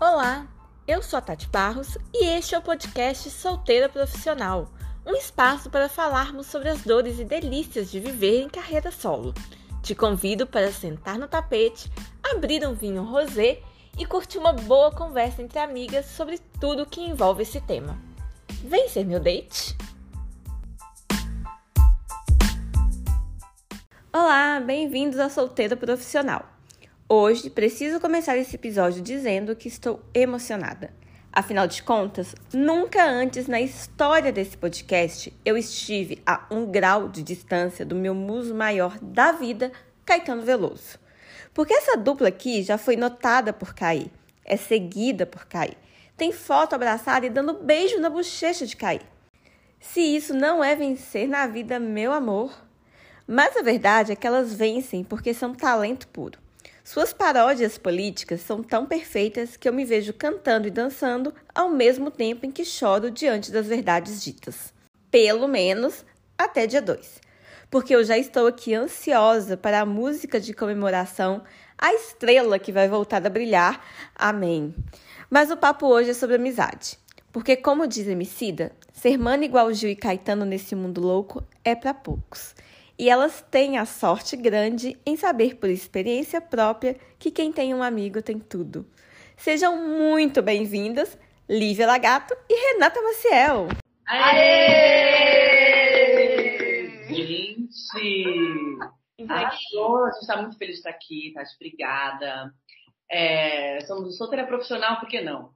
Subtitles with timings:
[0.00, 0.46] Olá,
[0.86, 4.70] eu sou a Tati Barros e este é o podcast Solteira Profissional,
[5.04, 9.34] um espaço para falarmos sobre as dores e delícias de viver em carreira solo.
[9.82, 11.90] Te convido para sentar no tapete,
[12.22, 13.60] abrir um vinho rosé
[13.98, 17.98] e curtir uma boa conversa entre amigas sobre tudo que envolve esse tema.
[18.62, 19.76] Vem ser meu date?
[24.12, 26.57] Olá, bem-vindos ao Solteira Profissional.
[27.10, 30.92] Hoje preciso começar esse episódio dizendo que estou emocionada.
[31.32, 37.22] Afinal de contas, nunca antes na história desse podcast eu estive a um grau de
[37.22, 39.72] distância do meu muso maior da vida,
[40.04, 40.98] Caetano Veloso.
[41.54, 44.12] Porque essa dupla aqui já foi notada por Caí,
[44.44, 45.78] é seguida por Caí,
[46.14, 49.00] tem foto abraçada e dando beijo na bochecha de Caí.
[49.80, 52.52] Se isso não é vencer na vida, meu amor.
[53.26, 56.38] Mas a verdade é que elas vencem porque são talento puro.
[56.88, 62.10] Suas paródias políticas são tão perfeitas que eu me vejo cantando e dançando ao mesmo
[62.10, 64.72] tempo em que choro diante das verdades ditas.
[65.10, 66.02] Pelo menos
[66.38, 67.20] até dia 2.
[67.70, 71.42] Porque eu já estou aqui ansiosa para a música de comemoração,
[71.76, 73.84] a estrela que vai voltar a brilhar.
[74.14, 74.74] Amém.
[75.28, 76.98] Mas o papo hoje é sobre amizade.
[77.30, 81.92] Porque, como diz Emicida, ser mano igual Gil e Caetano nesse mundo louco é para
[81.92, 82.54] poucos
[82.98, 87.82] e elas têm a sorte grande em saber por experiência própria que quem tem um
[87.82, 88.84] amigo tem tudo.
[89.36, 91.16] Sejam muito bem-vindas,
[91.48, 93.68] Lívia Lagato e Renata Maciel.
[94.06, 95.38] Aê!
[97.08, 98.78] Gente!
[99.28, 102.52] Arrasou, a gente está muito feliz de estar aqui, Tati, obrigada.
[103.08, 105.54] É, somos solteira profissional, por que não?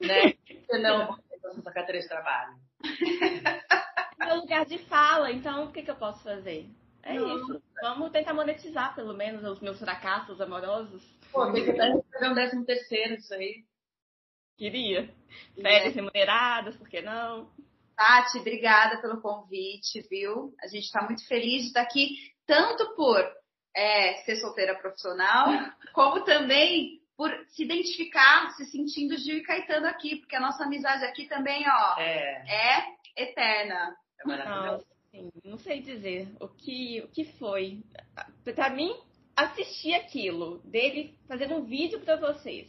[0.00, 0.32] Né?
[0.32, 1.18] Por que não?
[1.56, 2.54] Nossa carteira de trabalho.
[4.18, 6.68] Meu lugar de fala, então o que, que eu posso fazer?
[7.04, 7.36] É Não.
[7.36, 7.62] isso.
[7.82, 11.02] Vamos tentar monetizar, pelo menos, os meus fracassos amorosos.
[11.30, 13.64] Pô, tem que um décimo terceiro isso aí.
[14.56, 15.12] Queria.
[15.54, 15.96] Férias é.
[15.96, 17.50] remuneradas, por que não?
[17.96, 20.54] Tati, obrigada pelo convite, viu?
[20.62, 23.20] A gente está muito feliz de estar aqui, tanto por
[23.76, 25.46] é, ser solteira profissional,
[25.92, 31.04] como também por se identificar, se sentindo Gil e Caetano aqui, porque a nossa amizade
[31.04, 32.86] aqui também, ó, é, é
[33.16, 33.94] eterna.
[34.20, 37.82] É maravilhoso assim, não sei dizer o que, o que foi.
[38.54, 38.92] Para mim,
[39.36, 42.68] assistir aquilo, dele fazendo um vídeo para vocês.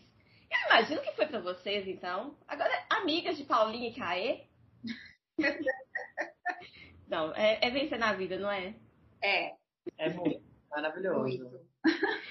[0.51, 2.37] Eu imagino que foi para vocês, então.
[2.47, 4.43] Agora, amigas de Paulinha e Caê.
[7.07, 8.75] não, é, é, vencer na vida, não é?
[9.21, 9.55] É.
[9.97, 11.19] É muito maravilhoso.
[11.21, 11.65] Muito.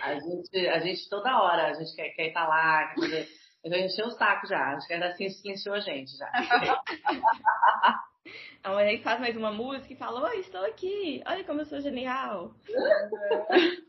[0.00, 3.28] A gente, a gente toda hora, a gente quer, quer estar lá, quer fazer.
[3.64, 4.74] Eu já encheu o saco já.
[4.74, 6.30] Acho que ainda assim silenciou a gente já.
[8.62, 11.80] A mulher faz mais uma música e fala: Oi, estou aqui, olha como eu sou
[11.80, 12.54] genial.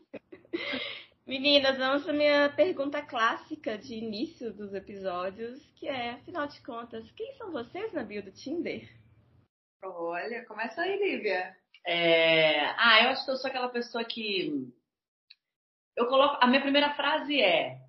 [1.26, 7.10] Meninas, vamos para minha pergunta clássica de início dos episódios, que é, afinal de contas,
[7.12, 8.88] quem são vocês na bio do Tinder?
[9.82, 11.56] Olha, começa aí, Lívia.
[11.84, 12.66] É...
[12.76, 14.72] Ah, eu acho que eu sou aquela pessoa que.
[15.96, 16.38] Eu coloco.
[16.40, 17.80] A minha primeira frase é: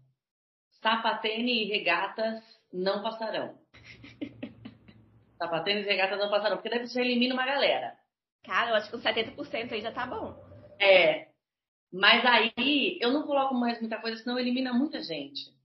[0.82, 3.58] sapatene e regatas não passarão.
[5.38, 7.96] Sapatênis e regata não passaram, porque daí você elimina uma galera.
[8.44, 10.36] Cara, eu acho que os 70% aí já tá bom.
[10.80, 11.28] É.
[11.92, 15.56] Mas aí eu não coloco mais muita coisa, senão elimina muita gente.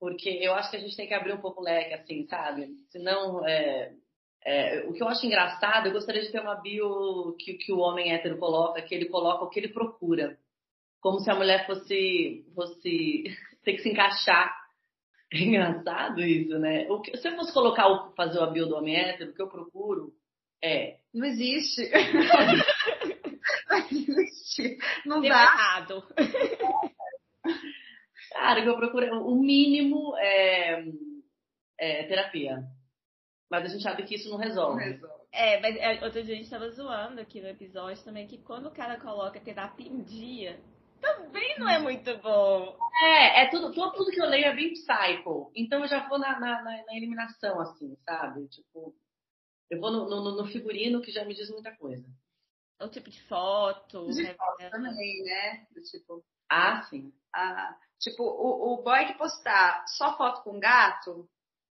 [0.00, 2.68] Porque eu acho que a gente tem que abrir um pouco o leque, assim, sabe?
[2.90, 3.92] Senão, é,
[4.44, 7.78] é, o que eu acho engraçado, eu gostaria de ter uma bio que, que o
[7.78, 10.38] homem hétero coloca, que ele coloca o que ele procura.
[11.00, 13.24] Como se a mulher fosse, fosse
[13.64, 14.57] ter que se encaixar
[15.32, 16.86] é engraçado isso, né?
[16.90, 20.12] O que, se eu fosse colocar o, fazer o hétero, o que eu procuro
[20.62, 20.98] é.
[21.12, 21.88] Não existe.
[23.68, 24.78] Não existe.
[25.06, 25.42] Não Deu dá.
[25.42, 26.02] errado.
[28.32, 30.84] Cara, o que eu procuro, o mínimo é,
[31.78, 32.62] é, terapia.
[33.50, 34.84] Mas a gente sabe que isso não resolve.
[34.84, 35.24] Não resolve.
[35.32, 38.66] É, mas é, outro dia a gente tava zoando aqui no episódio também que quando
[38.66, 40.60] o cara coloca terapia em dia,
[41.00, 42.78] também não é muito bom.
[43.02, 45.50] É, é tudo, tudo, tudo que eu leio é bem psycho.
[45.54, 48.48] Então eu já vou na, na, na eliminação, assim, sabe?
[48.48, 48.94] Tipo,
[49.70, 52.06] eu vou no, no, no, figurino que já me diz muita coisa.
[52.80, 54.08] O tipo de foto.
[54.10, 54.34] De né?
[54.34, 55.66] foto também, né?
[55.74, 56.24] Do tipo.
[56.50, 57.12] Ah, sim.
[57.34, 61.28] Ah, tipo, o, o boy que postar só foto com gato,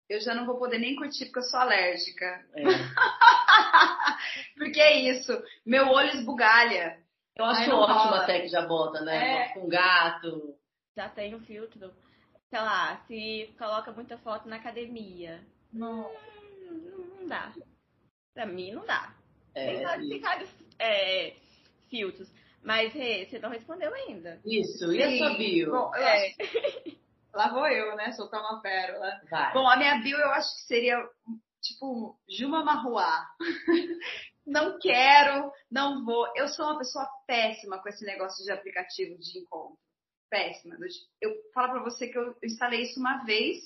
[0.08, 2.26] eu já não vou poder nem curtir porque eu sou alérgica.
[2.54, 2.62] É.
[4.56, 5.32] porque é isso,
[5.64, 7.01] meu olho esbugalha.
[7.36, 8.22] Eu acho ótimo rola.
[8.22, 9.46] até que já bota, né?
[9.46, 9.48] É.
[9.54, 10.56] Com gato.
[10.96, 11.92] Já tem o um filtro.
[12.50, 15.42] Sei lá, se coloca muita foto na academia.
[15.72, 16.10] Não,
[16.70, 17.52] hum, não dá.
[18.34, 19.14] Pra mim não dá.
[19.54, 21.36] É, tem, vários, tem vários é,
[21.88, 22.30] filtros.
[22.62, 24.40] Mas, Rê, você não respondeu ainda.
[24.44, 25.70] Isso, e a sua bio?
[25.70, 26.26] Bom, eu, é.
[26.28, 26.36] acho,
[27.34, 28.12] Lá vou eu, né?
[28.12, 29.20] Soltar uma pérola.
[29.30, 29.52] Vai.
[29.54, 30.96] Bom, a minha bio eu acho que seria
[31.62, 33.26] tipo Juma Marruá.
[34.46, 36.26] Não quero, não vou.
[36.36, 39.78] Eu sou uma pessoa péssima com esse negócio de aplicativo de encontro.
[40.30, 40.76] Péssima.
[41.20, 43.60] Eu falo pra você que eu instalei isso uma vez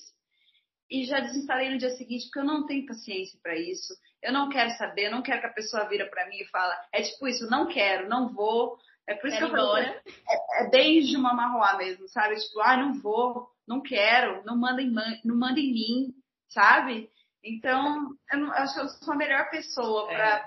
[0.90, 3.94] e já desinstalei no dia seguinte porque eu não tenho paciência para isso.
[4.22, 6.76] Eu não quero saber, eu não quero que a pessoa vira para mim e fala,
[6.92, 8.78] é tipo isso, não quero, não vou.
[9.08, 10.02] É por isso Quero que eu falo, embora.
[10.28, 12.34] é, é bem de uma marroá mesmo, sabe?
[12.36, 14.92] Tipo, ah, não vou, não quero, não manda em,
[15.24, 16.14] não manda em mim,
[16.48, 17.08] sabe?
[17.48, 20.40] Então, eu, não- eu acho que eu sou a melhor pessoa É.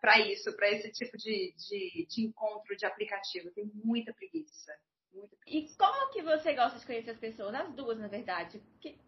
[0.00, 3.48] para isso, para esse tipo de, de, de encontro de aplicativo.
[3.48, 4.72] Eu tenho muita preguiça.
[5.14, 7.54] Muita E como que você gosta de conhecer as pessoas?
[7.54, 8.62] As duas, na verdade.
[8.80, 8.98] Que-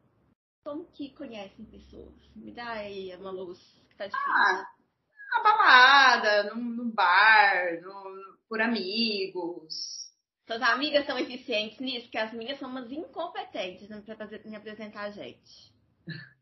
[0.64, 2.14] como que conhecem pessoas?
[2.34, 3.58] Me dá aí uma luz
[3.90, 4.32] que tá difícil.
[4.32, 4.66] Ah,
[5.36, 9.74] na balada, num, num bar, num- por amigos.
[10.46, 15.02] Suas amigas são eficientes nisso, que as minhas são umas incompetentes em pra- em apresentar
[15.04, 15.74] a gente.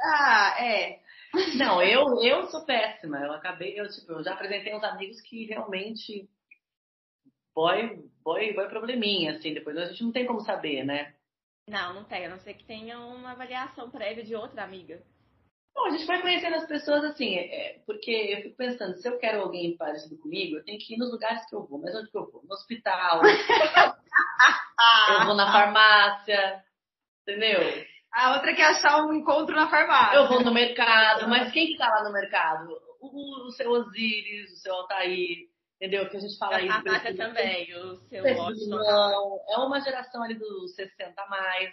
[0.00, 1.00] Ah, é.
[1.56, 3.18] Não, eu, eu sou péssima.
[3.18, 6.28] Eu acabei, eu, tipo, eu já apresentei uns amigos que realmente
[7.54, 11.14] boy, boy, boy probleminha, assim, depois a gente não tem como saber, né?
[11.68, 15.02] Não, não tem, a não ser que tenha uma avaliação prévia de outra amiga.
[15.74, 19.18] Bom, a gente vai conhecendo as pessoas assim, é, porque eu fico pensando, se eu
[19.18, 21.78] quero alguém parecido comigo, eu tenho que ir nos lugares que eu vou.
[21.80, 22.42] Mas onde que eu vou?
[22.44, 23.22] No hospital,
[25.18, 26.62] eu vou na farmácia,
[27.22, 27.60] entendeu?
[28.12, 30.16] A outra quer achar um encontro na farmácia.
[30.16, 32.68] Eu vou no mercado, mas quem que tá lá no mercado?
[33.00, 36.08] O, o seu Osiris, o seu Altair, entendeu?
[36.08, 36.68] Que a gente fala a aí.
[36.68, 38.22] do Natália também, o seu
[38.68, 41.70] não, É uma geração ali dos 60 a mais.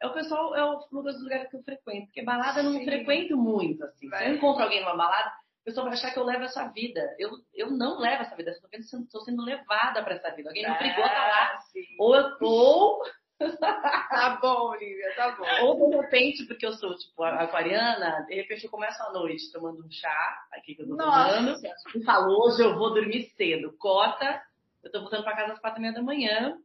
[0.00, 2.06] É o pessoal, é o lugar dos lugares que eu frequento.
[2.06, 4.06] Porque balada eu não frequento muito, assim.
[4.06, 4.28] Se Vai.
[4.28, 5.30] eu encontro alguém numa balada,
[5.62, 7.00] o pessoal vai achar que eu levo essa vida.
[7.18, 10.50] Eu, eu não levo essa vida, eu estou sendo, tô sendo levada pra essa vida.
[10.50, 11.52] Alguém me obrigou a estar lá.
[11.52, 11.96] Ah, sim.
[11.98, 13.02] Ou eu ou,
[13.38, 15.44] Tá bom, Lívia, tá bom.
[15.62, 19.84] ou de repente, porque eu sou tipo aquariana, de repente eu começo a noite tomando
[19.84, 21.68] um chá, aqui que eu tô tomando, Nossa.
[21.94, 23.72] e falo, hoje eu vou dormir cedo.
[23.78, 24.42] Cota,
[24.82, 26.58] eu tô voltando pra casa às quatro e meia da manhã,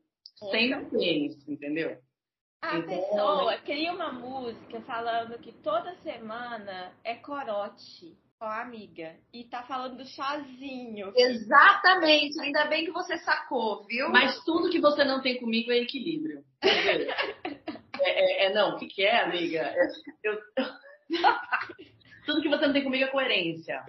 [0.52, 1.98] sem meu tênis, entendeu?
[2.62, 9.16] A Então, pessoa cria uma música falando que toda semana é corote com a amiga.
[9.32, 11.14] E tá falando do chazinho.
[11.16, 12.42] Exatamente.
[12.42, 14.10] Ainda bem que você sacou, viu?
[14.10, 16.44] Mas tudo que você não tem comigo é equilíbrio.
[16.62, 17.08] É,
[18.02, 19.60] é- é- não, o que, que é, amiga?
[19.62, 19.88] É-
[20.26, 20.42] eu-
[22.26, 23.82] tudo que você não tem comigo é coerência.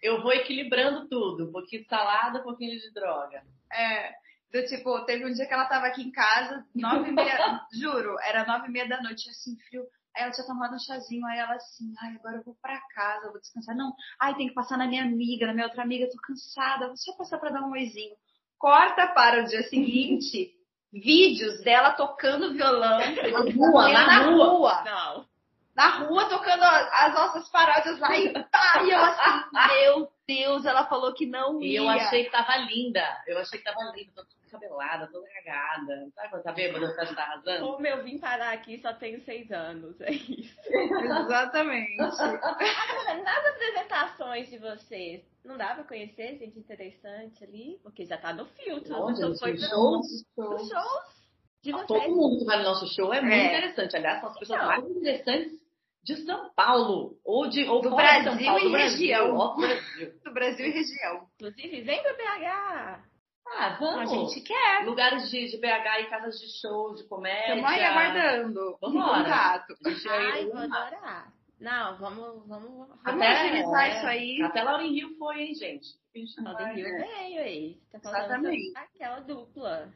[0.00, 1.48] Eu vou equilibrando tudo.
[1.48, 3.42] Um pouquinho de salada, um pouquinho de droga.
[3.72, 4.12] É,
[4.52, 8.16] do tipo, teve um dia que ela tava aqui em casa, nove e meia, juro,
[8.22, 9.82] era nove e meia da noite, assim, frio.
[10.16, 13.26] Aí ela tinha tomado um chazinho, aí ela assim, ai, agora eu vou pra casa,
[13.26, 13.76] eu vou descansar.
[13.76, 16.86] Não, ai, tem que passar na minha amiga, na minha outra amiga, eu tô cansada,
[16.86, 18.14] vou só passar pra dar um oizinho.
[18.58, 20.50] Corta para o dia seguinte,
[20.92, 22.98] vídeos dela tocando violão.
[23.30, 24.48] Na rua, na na rua.
[24.48, 24.82] rua.
[24.84, 25.26] Não.
[25.74, 30.86] Na rua, tocando as nossas paródias lá e pá, e eu assim, meu Deus, ela
[30.86, 31.80] falou que não E ia.
[31.82, 33.04] eu achei que tava linda.
[33.26, 34.24] Eu achei que tava linda.
[34.50, 36.08] Cabelada, toda cagada.
[36.14, 37.66] Sabe quando tá bêbada, você tá arrasando?
[37.66, 40.00] Como eu vim parar aqui, só tenho seis anos.
[40.00, 40.56] É isso.
[40.68, 42.00] Exatamente.
[42.00, 47.78] Agora, nas apresentações de vocês, não dá pra conhecer gente interessante ali?
[47.82, 48.90] Porque já tá no filtro.
[48.92, 50.06] Não Nos foi shows?
[50.36, 51.16] Os shows
[51.62, 52.10] de Todo vocês.
[52.14, 53.46] mundo que vai no nosso show é muito É.
[53.46, 53.96] interessante.
[53.96, 54.66] Aliás, são as pessoas Não.
[54.68, 55.52] mais interessantes
[56.04, 57.18] de São Paulo.
[57.24, 58.98] Ou, de, ou Do Brasil Paulo, e do Brasil.
[58.98, 59.56] região.
[59.56, 60.12] Brasil.
[60.24, 61.26] Do Brasil e região.
[61.34, 63.05] Inclusive, vem pro BH.
[63.48, 64.10] Ah, A vamos.
[64.10, 64.84] gente quer.
[64.84, 67.54] Lugares de, de BH e casas de show, de comédia.
[67.54, 69.18] Estamos aí aguardando um Vambora.
[69.24, 69.72] contato.
[70.08, 71.32] A Ai, vou adorar.
[71.58, 72.88] Não, vamos, vamos.
[72.88, 73.96] Vamos Até- agilizar é.
[73.96, 74.42] isso aí.
[74.42, 75.86] Até Lauren Hill foi, hein, gente?
[76.44, 77.06] A Rio né?
[77.18, 77.78] veio aí.
[77.92, 78.72] Tá falando Exatamente.
[78.76, 79.92] aquela dupla.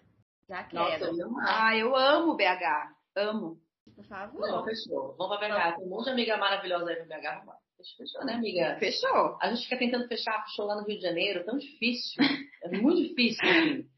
[0.48, 1.46] Já Nossa, quero, eu ia amar.
[1.48, 2.94] Ah, eu amo BH.
[3.16, 3.56] Amo.
[3.94, 4.40] por favor.
[4.40, 5.14] Não, fechou.
[5.18, 5.76] Vamos pra BH.
[5.76, 7.22] Tem um monte de amiga maravilhosa aí pra BH.
[7.40, 7.56] Vamos lá.
[7.76, 8.76] Fechou, fechou, né, amiga?
[8.78, 9.38] Fechou.
[9.40, 12.22] A gente fica tentando fechar show lá no Rio de Janeiro, tão difícil.
[12.72, 13.90] É muito difícil, assim.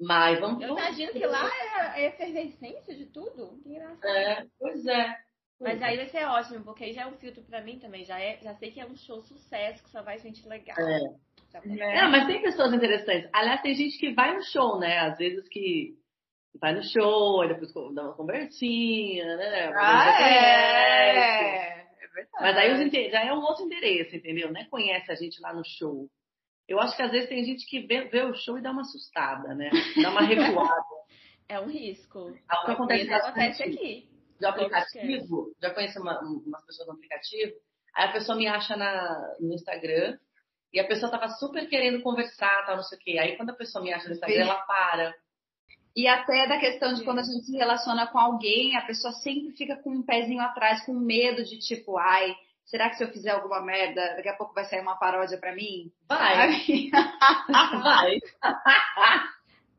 [0.00, 0.62] Mas vamos.
[0.62, 1.50] Eu imagino que lá
[1.96, 3.60] é, é efervescência de tudo.
[3.62, 4.06] Que engraçado.
[4.06, 5.16] É, pois é.
[5.60, 8.04] Mas aí vai ser ótimo, porque aí já é um filtro pra mim também.
[8.04, 10.76] Já, é, já sei que é um show sucesso, que só vai gente legal.
[10.78, 11.00] É.
[11.54, 12.08] É.
[12.08, 13.28] Mas tem pessoas interessantes.
[13.32, 14.98] Aliás, tem gente que vai no show, né?
[14.98, 15.94] Às vezes que
[16.60, 19.72] vai no show, aí depois dá uma conversinha, né?
[19.74, 21.68] Ah, é.
[21.78, 22.28] É verdade.
[22.40, 24.52] Mas aí já é um outro interesse, entendeu?
[24.52, 26.08] Não é conhece a gente lá no show.
[26.68, 28.82] Eu acho que às vezes tem gente que vê, vê o show e dá uma
[28.82, 29.70] assustada, né?
[30.02, 30.84] Dá uma recuada.
[31.50, 32.36] É um risco.
[32.46, 34.06] Algo que acontece acontece aqui.
[34.38, 37.54] de aplicativo, já conheço uma- umas pessoas no aplicativo,
[37.96, 40.18] aí a pessoa me acha na, no Instagram
[40.74, 43.18] e a pessoa tava super querendo conversar, tal, não sei o quê.
[43.18, 44.50] Aí quando a pessoa me acha no Instagram, Sim.
[44.50, 45.14] ela para.
[45.96, 49.56] E até da questão de quando a gente se relaciona com alguém, a pessoa sempre
[49.56, 52.36] fica com um pezinho atrás, com medo de tipo, ai,
[52.68, 55.54] será que se eu fizer alguma merda, daqui a pouco vai sair uma paródia pra
[55.54, 55.90] mim?
[56.08, 56.50] Vai.
[57.82, 58.20] vai.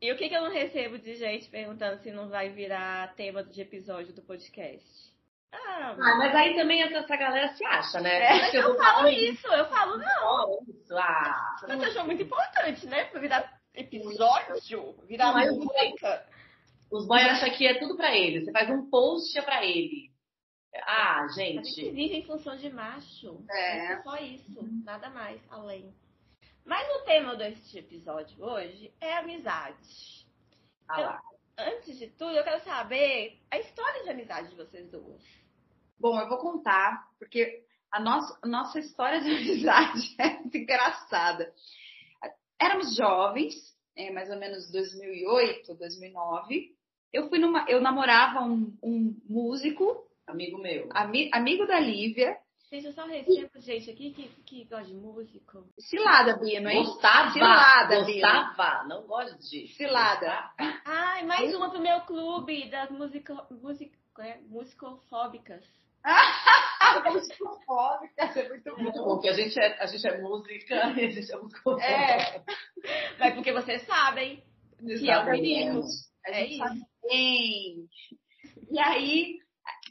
[0.02, 3.42] e o que, que eu não recebo de gente perguntando se não vai virar tema
[3.42, 5.10] de episódio do podcast?
[5.52, 8.50] Ah, ah, mas aí também essa galera se acha, né?
[8.50, 10.58] É, eu, eu falo isso, eu falo não.
[10.68, 11.56] Isso, ah.
[11.66, 13.04] Mas eu acho muito importante, né?
[13.06, 16.24] Pra virar episódio, virar música.
[16.90, 18.44] Os boys acham que é tudo pra ele.
[18.44, 20.09] Você faz um post é pra ele.
[20.74, 21.58] Ah, gente.
[21.58, 23.44] A gente vive em função de macho.
[23.50, 23.92] É.
[23.92, 25.92] é só isso, nada mais além.
[26.64, 30.26] Mas o tema deste episódio hoje é amizade.
[30.88, 31.22] Ah lá.
[31.54, 35.22] Então, antes de tudo, eu quero saber a história de amizade de vocês duas.
[35.98, 41.52] Bom, eu vou contar, porque a nossa, a nossa história de amizade é muito engraçada.
[42.60, 43.54] Éramos jovens,
[43.96, 46.74] é, mais ou menos 2008, 2009.
[47.12, 52.36] Eu fui numa, eu namorava um, um músico, amigo meu, ami, amigo da Lívia.
[52.72, 55.66] Eu só recebo gente aqui que, que gosta de músico.
[55.76, 56.74] Cilada, Bia, não é?
[56.76, 59.66] Gostava, Cilada, gostava, não gosto de.
[59.74, 60.52] Cilada.
[60.84, 65.64] Ai, mais uma pro meu clube das musico, music, é, musicofóbicas.
[67.12, 68.82] musicofóbica, é muito bom.
[68.82, 71.86] Muito bom, porque a gente é, a gente é música e a gente é musicofóbica.
[71.86, 72.44] É.
[73.18, 74.44] Mas porque vocês sabem
[74.78, 75.80] que é o perigo.
[76.24, 76.86] É isso.
[77.02, 77.88] Bem.
[78.70, 79.40] E aí,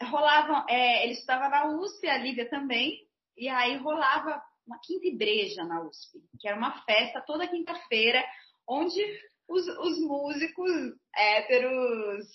[0.05, 2.99] rolava, é, ele estudava na USP, a Lívia também,
[3.37, 8.23] e aí rolava uma quinta igreja na USP, que era uma festa toda quinta-feira,
[8.67, 9.01] onde
[9.47, 10.71] os, os músicos
[11.15, 12.25] héteros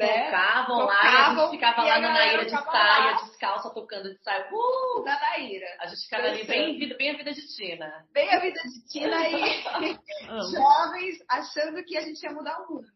[0.00, 0.24] né?
[0.24, 3.12] Tocavam, lá e a gente ficava lá na Naíra de saia, lá.
[3.22, 4.48] descalça, tocando de saia.
[4.50, 5.04] Uh!
[5.04, 5.66] Da Naíra.
[5.78, 8.06] A gente ficava ali bem, bem a vida de Tina.
[8.10, 9.62] Bem a vida de Tina e
[10.52, 12.86] jovens achando que a gente ia mudar o mundo,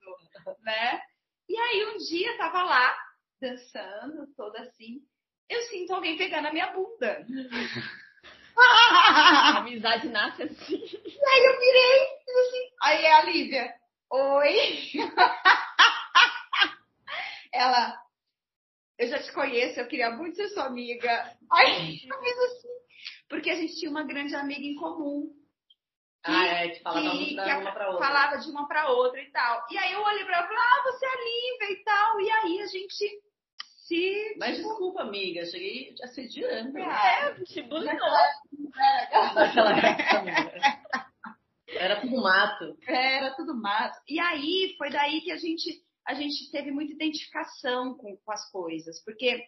[0.63, 1.01] né?
[1.47, 2.97] E aí um dia tava lá,
[3.41, 5.01] dançando, toda assim,
[5.49, 7.27] eu sinto alguém pegar na minha bunda.
[8.57, 10.77] a amizade nasce assim.
[10.77, 12.03] E aí eu virei,
[12.47, 13.75] assim, aí é a Lívia,
[14.11, 14.57] oi.
[17.53, 18.01] ela,
[18.99, 21.37] eu já te conheço, eu queria muito ser sua amiga.
[21.53, 22.69] Aí eu fiz assim,
[23.29, 25.31] porque a gente tinha uma grande amiga em comum.
[26.25, 28.07] Que, ah, é, que falava que, muito da uma pra outra.
[28.07, 29.67] Falava de uma pra outra e tal.
[29.71, 32.21] E aí eu olhei pra ela e falei, ah, você é Lívia e tal.
[32.21, 33.23] E aí a gente
[33.87, 34.35] se.
[34.39, 34.69] Mas tipo...
[34.69, 36.79] desculpa, amiga, cheguei assediando.
[36.79, 37.93] É, te bulinou.
[37.93, 40.85] Naquela época,
[41.69, 42.79] Era tudo mato.
[42.87, 44.01] É, era tudo mato.
[44.09, 48.51] E aí, foi daí que a gente a gente teve muita identificação com, com as
[48.51, 49.43] coisas, porque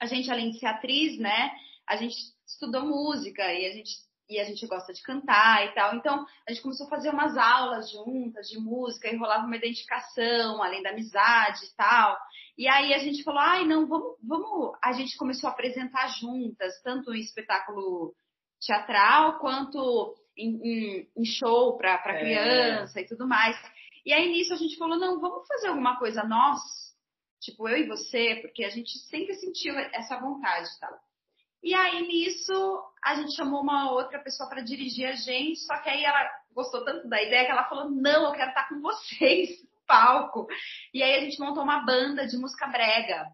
[0.00, 1.50] a gente, além de ser atriz, né,
[1.86, 3.90] a gente estudou música e a gente
[4.28, 5.94] e a gente gosta de cantar e tal.
[5.94, 10.62] Então, a gente começou a fazer umas aulas juntas de música e rolava uma identificação,
[10.62, 12.16] além da amizade e tal.
[12.56, 14.76] E aí a gente falou: ai, não, vamos, vamos.
[14.82, 18.14] A gente começou a apresentar juntas, tanto em espetáculo
[18.60, 22.18] teatral quanto em, em, em show para é.
[22.20, 23.56] criança e tudo mais.
[24.04, 26.60] E aí nisso a gente falou, não, vamos fazer alguma coisa nós,
[27.40, 30.98] tipo eu e você, porque a gente sempre sentiu essa vontade e tal.
[31.64, 35.88] E aí nisso a gente chamou uma outra pessoa para dirigir a gente, só que
[35.88, 39.62] aí ela gostou tanto da ideia que ela falou, não, eu quero estar com vocês
[39.62, 40.46] no palco.
[40.92, 43.26] E aí a gente montou uma banda de música brega,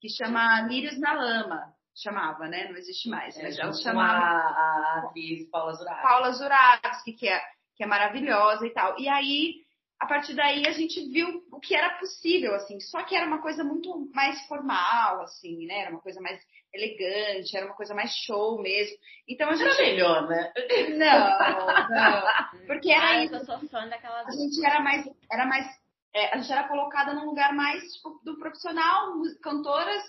[0.00, 2.68] que chama Lírios na Lama chamava, né?
[2.68, 3.36] Não existe mais.
[3.36, 6.02] É, mas ela chamava a, a atriz Paula Zuravski.
[6.02, 7.40] Paula Zuravski, que é,
[7.76, 8.98] que é maravilhosa e tal.
[8.98, 9.63] E aí
[10.00, 13.40] a partir daí a gente viu o que era possível, assim, só que era uma
[13.40, 15.80] coisa muito mais formal, assim, né?
[15.80, 16.40] Era uma coisa mais
[16.72, 18.96] elegante, era uma coisa mais show mesmo.
[19.28, 19.68] Então a gente.
[19.68, 20.52] Era melhor, né?
[20.90, 22.66] Não, não.
[22.66, 23.34] Porque era ah, isso.
[23.34, 24.22] Eu sou fã daquela.
[24.26, 25.06] A gente era mais.
[25.30, 25.66] Era mais
[26.14, 30.02] é, a gente era colocada num lugar mais tipo, do profissional, cantoras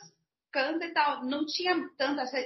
[0.51, 1.25] canta e tal.
[1.25, 2.37] Não tinha tanta essa.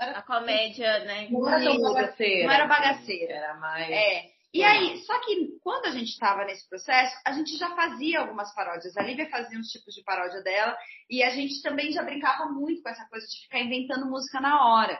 [0.00, 1.28] Era, a comédia, né?
[1.28, 2.46] Não era tão bagaceira.
[2.46, 3.34] Não era bagaceira.
[3.34, 3.90] Era mais.
[3.90, 4.37] É.
[4.52, 8.54] E aí, só que quando a gente estava nesse processo, a gente já fazia algumas
[8.54, 8.96] paródias.
[8.96, 10.76] A Lívia fazia uns tipos de paródia dela
[11.10, 14.66] e a gente também já brincava muito com essa coisa de ficar inventando música na
[14.66, 14.98] hora.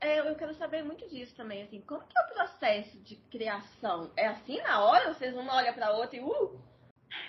[0.00, 4.12] É, eu quero saber muito disso também, assim, como que é o processo de criação?
[4.16, 5.14] É assim na hora?
[5.14, 6.60] Vocês uma olha pra outra e, uh,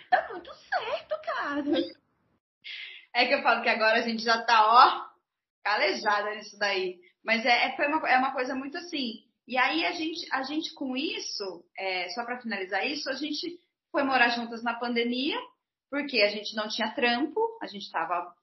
[0.10, 1.64] tá muito certo, cara.
[3.14, 5.06] É que eu falo que agora a gente já tá, ó,
[5.64, 7.00] calejada nisso daí.
[7.24, 10.44] Mas é, é, foi uma, é uma coisa muito assim, e aí a gente, a
[10.44, 13.60] gente com isso, é, só para finalizar isso, a gente
[13.92, 15.38] foi morar juntas na pandemia,
[15.90, 18.34] porque a gente não tinha trampo, a gente estava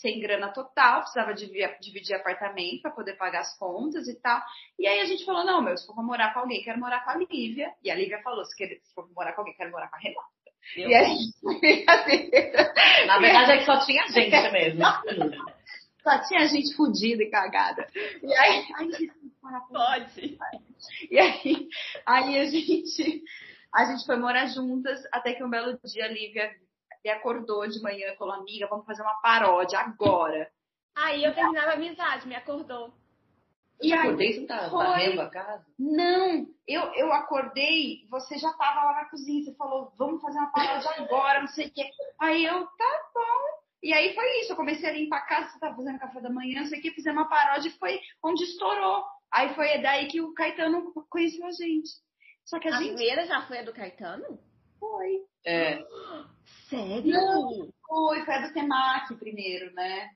[0.00, 4.40] sem grana total, precisava dividir, dividir apartamento para poder pagar as contas e tal.
[4.78, 7.10] E aí a gente falou, não, meu, se for morar com alguém, quero morar com
[7.10, 7.72] a Lívia.
[7.82, 9.98] E a Lívia falou, se, quer, se for morar com alguém, quero morar com a
[9.98, 10.36] Renata.
[10.76, 11.16] Eu e aí.
[13.06, 14.82] Na verdade é que só tinha gente mesmo.
[16.06, 17.88] Só tinha gente fodida e cagada.
[18.22, 19.10] E aí, aí
[19.72, 20.38] pode.
[21.10, 21.68] E aí,
[22.06, 23.24] aí a gente
[23.74, 26.54] a gente foi morar juntas até que um belo dia a Lívia
[27.10, 30.48] acordou de manhã e falou: Amiga, vamos fazer uma paródia agora.
[30.94, 32.92] Aí eu terminava a amizade, me acordou.
[33.82, 34.84] E aí, acordei, você tá foi...
[34.84, 35.66] varrendo a casa?
[35.78, 40.50] Não, eu, eu acordei, você já tava lá na cozinha, você falou, vamos fazer uma
[40.50, 41.84] paródia agora, não sei o quê.
[42.18, 43.65] Aí eu, tá bom.
[43.86, 46.28] E aí foi isso, eu comecei a limpar a casa, você tava fazendo café da
[46.28, 49.04] manhã, não sei o quê, fizemos uma paródia e foi onde estourou.
[49.32, 51.90] Aí foi daí que o Caetano conheceu a gente.
[52.44, 52.94] Só que a, a gente...
[52.96, 54.40] primeira já foi a do Caetano?
[54.80, 55.20] Foi.
[55.46, 55.78] É.
[56.68, 57.12] Sério?
[57.12, 60.10] Não, foi, foi a do Temaki primeiro, né?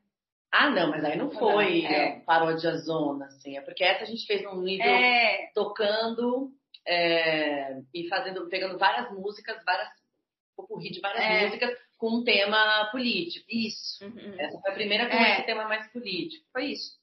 [0.51, 2.19] Ah, não, mas aí não foi é.
[2.27, 3.57] paródia zona, assim.
[3.57, 5.49] É porque essa a gente fez num nível é.
[5.55, 6.51] tocando
[6.85, 9.89] é, e fazendo, pegando várias músicas, várias
[10.63, 11.45] popurri de várias é.
[11.45, 13.47] músicas com um tema político.
[13.49, 14.05] Isso.
[14.05, 14.35] Uhum.
[14.39, 15.33] Essa foi a primeira com é.
[15.33, 16.47] esse tema mais político.
[16.53, 16.99] Foi isso.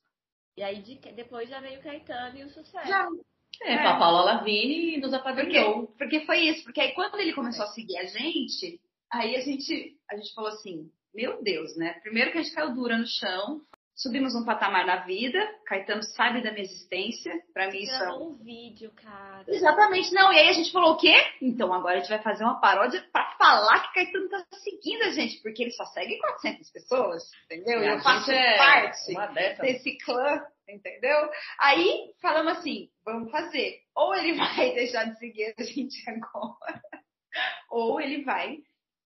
[0.58, 2.88] E aí de, depois já veio o Caetano e o sucesso.
[2.88, 3.08] Já.
[3.62, 3.88] É, é.
[3.88, 5.88] a Paula Lavigne nos apadrinhou.
[5.88, 8.80] Porque, porque foi isso, porque aí quando ele começou a seguir a gente,
[9.12, 11.94] aí a gente, a gente falou assim, meu Deus, né?
[12.02, 13.62] Primeiro que a gente caiu dura no chão,
[13.98, 18.36] subimos um patamar na vida, Caetano sabe da minha existência, para mim isso é um
[18.36, 19.44] vídeo, cara.
[19.48, 21.16] Exatamente, não, e aí a gente falou o quê?
[21.42, 25.10] Então agora a gente vai fazer uma paródia para falar que Caetano tá seguindo a
[25.10, 27.82] gente, porque ele só segue 400 pessoas, entendeu?
[27.82, 31.30] E eu faço é parte desse clã, entendeu?
[31.60, 33.82] Aí falamos assim, vamos fazer.
[33.96, 36.82] Ou ele vai deixar de seguir a gente agora,
[37.72, 38.60] ou ele vai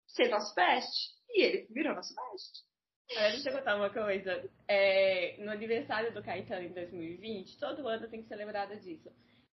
[0.08, 1.14] ser nosso best.
[1.30, 2.73] E ele virou nosso best.
[3.08, 4.50] Deixa eu contar uma coisa.
[4.68, 9.10] É, no aniversário do Caetano em 2020, todo ano tem que ser lembrada disso.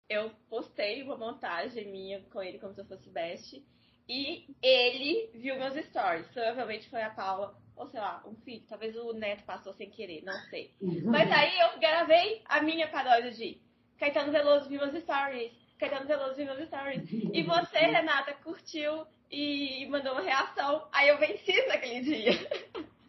[0.09, 3.62] Eu postei uma montagem minha com ele como se eu fosse best.
[4.09, 6.26] E ele viu meus stories.
[6.28, 8.66] Provavelmente foi a Paula, ou sei lá, um filho.
[8.69, 10.75] Talvez o neto passou sem querer, não sei.
[10.80, 11.13] Uhum.
[11.13, 13.60] Mas aí eu gravei a minha paródia de
[13.99, 15.52] Caetano Veloso viu meus stories.
[15.78, 17.08] Caetano Veloso viu meus stories.
[17.32, 20.89] E você, Renata, curtiu e mandou uma reação.
[20.91, 22.32] Aí eu venci naquele dia.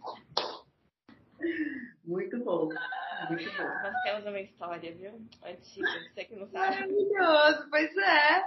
[2.04, 2.70] Muito bom.
[3.30, 3.64] Muito bom.
[3.64, 5.14] Nós temos uma história, viu?
[5.44, 6.76] Antiga, você que não sabe.
[6.76, 8.44] Maravilhoso, pois é.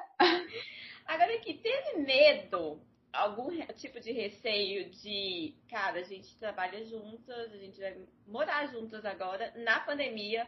[1.06, 2.80] Agora aqui, teve medo,
[3.12, 9.04] algum tipo de receio de, cara, a gente trabalha juntas, a gente vai morar juntas
[9.04, 10.46] agora, na pandemia,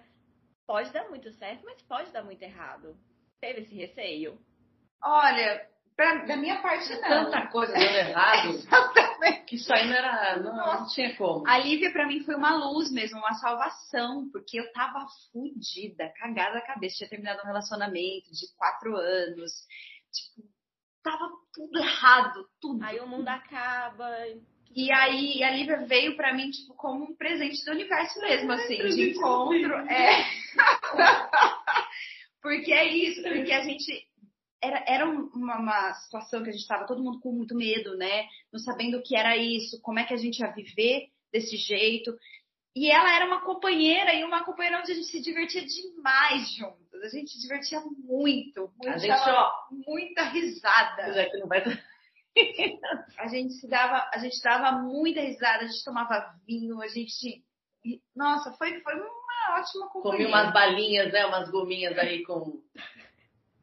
[0.67, 2.97] pode dar muito certo, mas pode dar muito errado.
[3.41, 4.39] Teve esse receio?
[5.03, 7.25] Olha, Pra, da minha parte, não.
[7.25, 8.51] Tanta coisa dando errado.
[8.55, 9.45] Exatamente.
[9.47, 10.39] Que isso aí não era.
[10.41, 11.49] Não, não tinha como.
[11.49, 16.57] A Lívia, pra mim, foi uma luz mesmo, uma salvação, porque eu tava fodida, cagada
[16.57, 16.97] na cabeça.
[16.97, 19.53] Tinha terminado um relacionamento de quatro anos.
[20.13, 20.47] Tipo,
[21.03, 22.85] tava tudo errado, tudo.
[22.85, 24.07] Aí o mundo acaba.
[24.75, 28.77] E aí a Lívia veio pra mim, tipo, como um presente do universo mesmo, assim,
[28.77, 29.75] de encontro.
[29.89, 30.27] É.
[32.43, 34.07] porque é isso, porque a gente
[34.67, 38.27] era, era uma, uma, situação que a gente estava todo mundo com muito medo, né?
[38.53, 42.17] Não sabendo o que era isso, como é que a gente ia viver desse jeito.
[42.75, 47.03] E ela era uma companheira e uma companheira onde a gente se divertia demais juntas.
[47.03, 51.03] A gente se divertia muito, muito a gente, ó, muita risada.
[51.03, 51.63] É que não vai...
[53.19, 57.43] a gente se dava, a gente dava muita risada, a gente tomava vinho, a gente
[58.15, 60.27] nossa, foi, foi uma ótima companhia.
[60.27, 61.27] Comi umas balinhas, né?
[61.27, 62.61] Umas gominhas aí com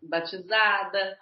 [0.09, 1.17] batizada.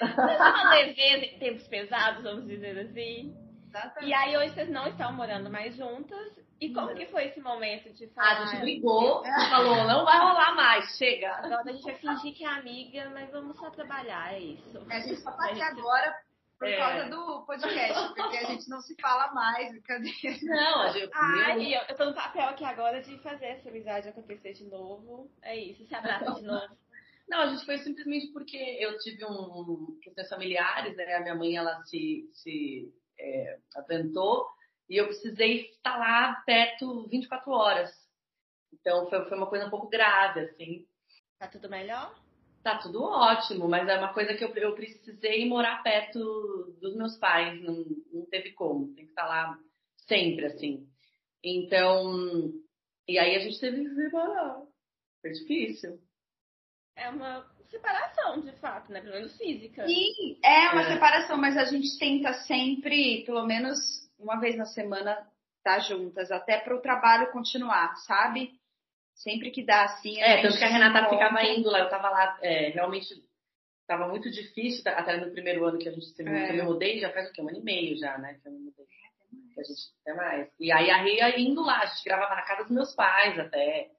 [0.00, 3.36] uma leveza em tempos pesados, vamos dizer assim.
[3.68, 4.10] Exatamente.
[4.10, 6.42] E aí hoje vocês não estão morando mais juntas.
[6.60, 6.94] E como não.
[6.94, 8.42] que foi esse momento de falar?
[8.42, 11.34] A gente brigou, falou, não vai rolar mais, chega.
[11.34, 14.86] Agora a gente vai fingir que é amiga, mas vamos só trabalhar, é isso.
[14.88, 15.64] A gente só tá aqui gente...
[15.64, 16.14] agora
[16.62, 16.76] por é.
[16.76, 20.38] causa do podcast, porque a gente não se fala mais, brincadeira.
[20.42, 21.10] Não, a gente.
[21.12, 25.28] Ai, eu, eu tô no papel aqui agora de fazer essa amizade acontecer de novo.
[25.42, 26.76] É isso, se abraça de novo.
[27.28, 31.14] Não, a gente foi simplesmente porque eu tive um questões familiares, né?
[31.14, 34.46] A minha mãe ela se, se é, aventou
[34.88, 37.90] e eu precisei estar lá perto 24 horas.
[38.72, 40.86] Então foi, foi uma coisa um pouco grave, assim.
[41.38, 42.14] Tá tudo melhor?
[42.62, 47.16] Tá tudo ótimo, mas é uma coisa que eu, eu precisei morar perto dos meus
[47.18, 49.58] pais, não, não teve como, tem que estar lá
[50.06, 50.88] sempre, assim.
[51.42, 52.52] Então,
[53.08, 54.62] e aí a gente teve que se separar.
[55.20, 56.00] Foi difícil
[56.96, 59.00] é uma separação, de fato, né?
[59.00, 59.86] Pelo menos física.
[59.86, 60.92] Sim, é uma é.
[60.92, 63.78] separação, mas a gente tenta sempre, pelo menos
[64.18, 65.12] uma vez na semana,
[65.58, 68.52] estar tá juntas, até para o trabalho continuar, sabe?
[69.14, 70.20] Sempre que dá assim.
[70.20, 73.14] É, tanto que a Renata ficava indo lá, eu tava lá, é, realmente
[73.86, 76.46] tava muito difícil, até no primeiro ano que a gente se É.
[76.46, 77.42] que eu me mudei, já faz o quê?
[77.42, 78.38] Um ano e meio já, né?
[78.40, 78.86] Que eu me mudei.
[79.54, 80.48] Que a gente até mais.
[80.58, 83.90] E aí a Ria indo lá, a gente gravava na casa dos meus pais até.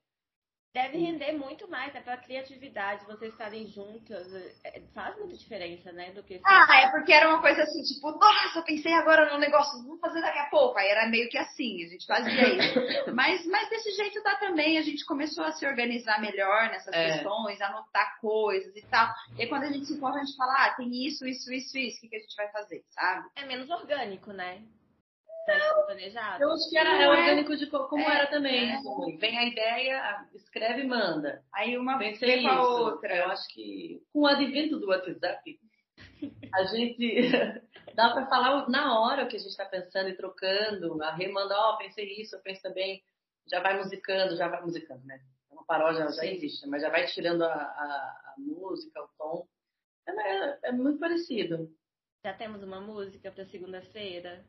[0.73, 2.01] Deve render muito mais, né?
[2.01, 4.27] Pra criatividade, vocês estarem juntas.
[4.63, 6.12] é, Faz muita diferença, né?
[6.13, 6.41] Do que.
[6.43, 10.19] Ah, é porque era uma coisa assim, tipo, nossa, pensei agora num negócio, vamos fazer
[10.21, 10.79] daqui a pouco.
[10.79, 12.73] Aí era meio que assim, a gente fazia isso.
[13.13, 17.13] mas, mas desse jeito dá também, a gente começou a se organizar melhor nessas É.
[17.17, 19.13] questões, anotar coisas e tal.
[19.38, 21.77] E aí quando a gente se encontra, a gente fala, ah, tem isso, isso, isso,
[21.77, 23.27] isso, o que, que a gente vai fazer, sabe?
[23.36, 24.63] É menos orgânico, né?
[25.47, 25.86] Não.
[25.86, 26.43] Planejado.
[26.43, 27.10] Eu acho que era é é.
[27.10, 28.71] orgânico de co- como É, era também.
[28.71, 28.77] é.
[29.17, 31.43] Vem a ideia, escreve e manda.
[31.53, 33.15] Aí uma Pensei vem com a outra.
[33.15, 35.60] Eu acho que com o advento do WhatsApp,
[36.53, 36.97] a gente
[37.95, 41.01] dá para falar na hora o que a gente está pensando e trocando.
[41.03, 43.03] A Rê manda, ó, pensei isso, eu penso também.
[43.51, 45.19] Já vai musicando, já vai musicando, né?
[45.51, 49.47] É Uma paródia já existe, mas já vai tirando a, a- a música, o tom.
[50.08, 51.69] É, é- é muito parecido.
[52.25, 54.45] Já temos uma música pra segunda-feira.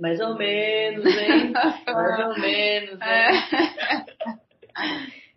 [0.00, 1.52] Mais ou menos, hein?
[1.86, 3.30] Mais ou menos, É.
[3.30, 4.06] hein?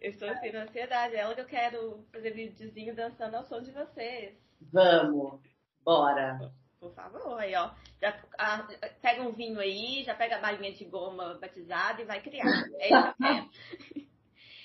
[0.02, 1.16] Eu estou assim na ansiedade.
[1.16, 4.36] É ela que eu quero fazer videozinho dançando ao som de vocês.
[4.74, 5.40] Vamos,
[5.84, 6.40] bora.
[6.80, 7.70] Por favor, aí, ó.
[8.02, 8.68] Já, ah,
[9.02, 12.48] pega um vinho aí, já pega a balinha de goma batizada e vai criar.
[12.80, 13.50] É isso que eu quero.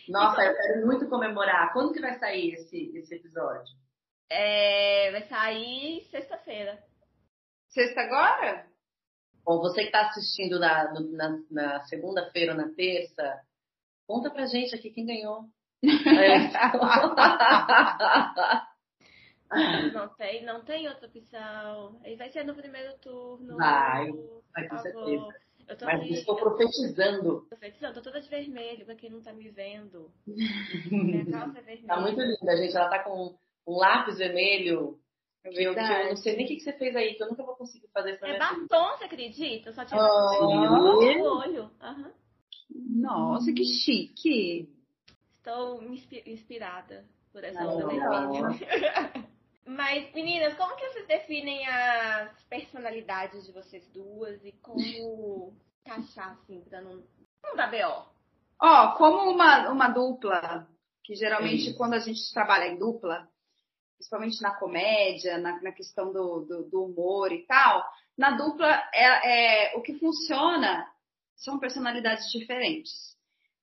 [0.09, 1.73] Nossa, eu quero muito comemorar.
[1.73, 3.75] Quando que vai sair esse, esse episódio?
[4.31, 6.83] É, vai sair sexta-feira.
[7.69, 8.67] Sexta agora?
[9.47, 13.41] Bom, você que está assistindo na, na, na segunda-feira ou na terça,
[14.05, 15.45] conta pra gente aqui quem ganhou.
[15.85, 16.51] É.
[19.95, 22.01] Não tem, não tem outra opção.
[22.05, 23.57] Aí vai ser no primeiro turno.
[23.57, 24.11] Vai,
[24.53, 25.29] vai, com certeza.
[25.69, 27.47] Eu tô Mas aqui, estou profetizando.
[27.49, 30.11] profetizando, tô toda de vermelho, pra quem não tá me vendo.
[30.91, 31.87] Minha calça é vermelha.
[31.87, 32.77] Tá muito linda, gente.
[32.77, 34.99] Ela tá com um lápis vermelho.
[35.53, 37.57] Eu, eu não sei nem o que, que você fez aí, que eu nunca vou
[37.57, 38.67] conseguir fazer isso na É minha vida.
[38.69, 39.69] batom, você acredita?
[39.69, 41.19] Eu só tinha Ah.
[41.19, 41.71] no olho.
[41.81, 42.13] Aham.
[42.71, 44.69] Nossa, que chique.
[45.37, 45.83] Estou
[46.27, 48.59] inspirada por essa onda vermelha.
[49.67, 56.61] Mas, meninas, como que vocês definem as personalidades de vocês duas e como encaixar, assim,
[56.69, 57.03] pra não,
[57.43, 58.05] não dar B.O.?
[58.61, 60.69] Ó, como uma, uma dupla,
[61.05, 63.29] que geralmente quando a gente trabalha em dupla,
[63.97, 67.85] principalmente na comédia, na, na questão do, do, do humor e tal,
[68.17, 70.87] na dupla é, é- o que funciona
[71.37, 73.17] são personalidades diferentes.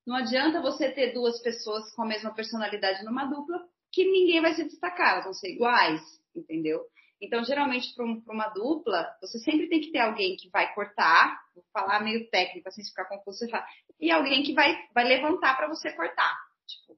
[0.05, 4.53] Não adianta você ter duas pessoas com a mesma personalidade numa dupla que ninguém vai
[4.53, 6.01] se destacar, elas vão ser iguais,
[6.35, 6.81] entendeu?
[7.21, 11.63] Então, geralmente, para uma dupla, você sempre tem que ter alguém que vai cortar, vou
[11.71, 13.65] falar meio técnico, assim, se ficar confuso, você fala,
[13.97, 16.37] e alguém que vai, vai levantar para você cortar.
[16.67, 16.97] Tipo,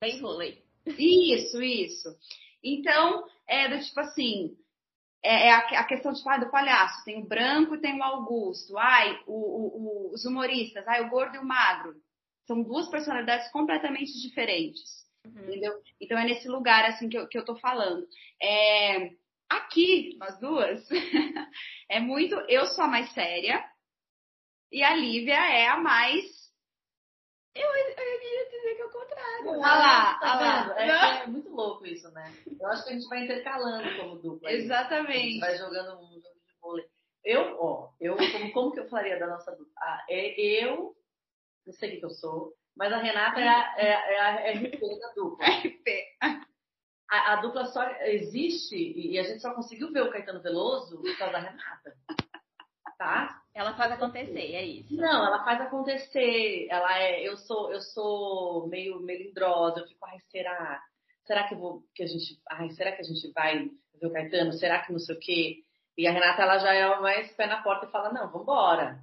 [0.00, 0.62] Bem rolê.
[0.86, 2.08] isso, isso.
[2.62, 4.56] Então, é do tipo assim,
[5.22, 8.76] é, é a, questão tipo, ah, do palhaço, tem o branco e tem o Augusto,
[8.78, 11.94] ai, o, o- o- os humoristas, ai, o gordo e o magro.
[12.46, 15.06] São duas personalidades completamente diferentes.
[15.26, 15.42] Uhum.
[15.42, 15.72] Entendeu?
[16.00, 18.06] Então é nesse lugar assim que eu, que eu tô falando.
[18.40, 19.10] É,
[19.48, 20.88] aqui, nós duas,
[21.90, 22.34] é muito.
[22.48, 23.62] Eu sou a mais séria
[24.72, 26.24] e a Lívia é a mais.
[27.54, 28.50] Eu, eu queria
[29.38, 29.64] dizer que é o contrário.
[29.64, 30.62] Ah lá, Tá ah lá.
[30.62, 30.72] vendo?
[30.78, 32.32] É, é muito louco isso, né?
[32.60, 34.48] Eu acho que a gente vai intercalando como dupla.
[34.48, 34.54] aí.
[34.54, 35.40] A gente Exatamente.
[35.40, 36.84] vai jogando um jogo de vôlei.
[37.24, 39.72] Eu, ó, eu, como, como que eu falaria da nossa dupla?
[39.78, 40.94] Ah, é, eu,
[41.66, 44.52] não sei o que eu sou, mas a Renata é a, é, a- é a
[44.60, 45.44] RP da dupla.
[47.10, 51.16] A, a dupla só existe e a gente só conseguiu ver o Caetano Veloso por
[51.16, 51.96] causa da Renata.
[52.98, 53.40] Tá?
[53.54, 54.96] Ela faz acontecer, é isso.
[54.96, 56.66] Não, ela faz acontecer.
[56.68, 59.80] Ela é, eu sou, eu sou meio melindrosa.
[59.80, 60.82] Eu fico, ai, será?
[61.24, 64.12] Será que eu vou, que a gente, ai, será que a gente vai ver o
[64.12, 64.52] Caetano?
[64.52, 65.56] Será que não sei o quê?
[65.96, 68.98] E a Renata, ela já é mais pé na porta e fala, não, vambora.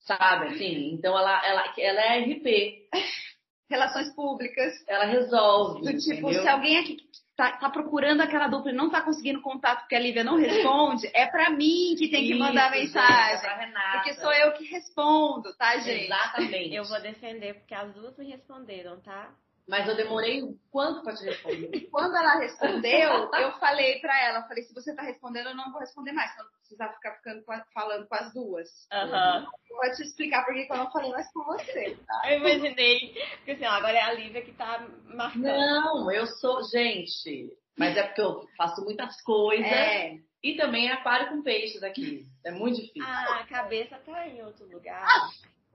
[0.00, 0.92] Sabe, assim?
[0.92, 2.88] Então ela, ela, ela é RP.
[3.70, 4.72] Relações públicas.
[4.86, 5.80] Ela resolve.
[5.82, 6.42] Do tipo, entendeu?
[6.42, 6.96] se alguém aqui
[7.38, 11.08] tá, tá procurando aquela dupla e não tá conseguindo contato porque a Lívia não responde,
[11.14, 13.36] é pra mim que tem que mandar Isso, mensagem.
[13.36, 13.98] é pra Renata.
[13.98, 16.06] Porque sou eu que respondo, tá, gente?
[16.06, 16.74] Exatamente.
[16.74, 19.30] Eu vou defender, porque as duas me responderam, tá?
[19.68, 21.88] Mas eu demorei um quanto pra te responder?
[21.92, 25.70] Quando ela respondeu, eu falei pra ela, eu falei, se você tá respondendo, eu não
[25.70, 28.68] vou responder mais, não precisar ficar ficando com a- falando com as duas.
[28.90, 29.46] Aham.
[29.70, 32.32] Eu vou te explicar por que eu não falei mais com você, tá?
[32.32, 33.14] Eu imaginei.
[33.36, 35.42] Porque assim, ó, agora é a Lívia que tá marcando.
[35.44, 36.62] Não, eu sou.
[36.64, 39.66] Gente, mas é porque eu faço muitas coisas.
[39.66, 42.26] É, E também é aquário com peixes aqui.
[42.44, 43.04] É muito difícil.
[43.06, 45.06] Ah, a cabeça tá em outro lugar.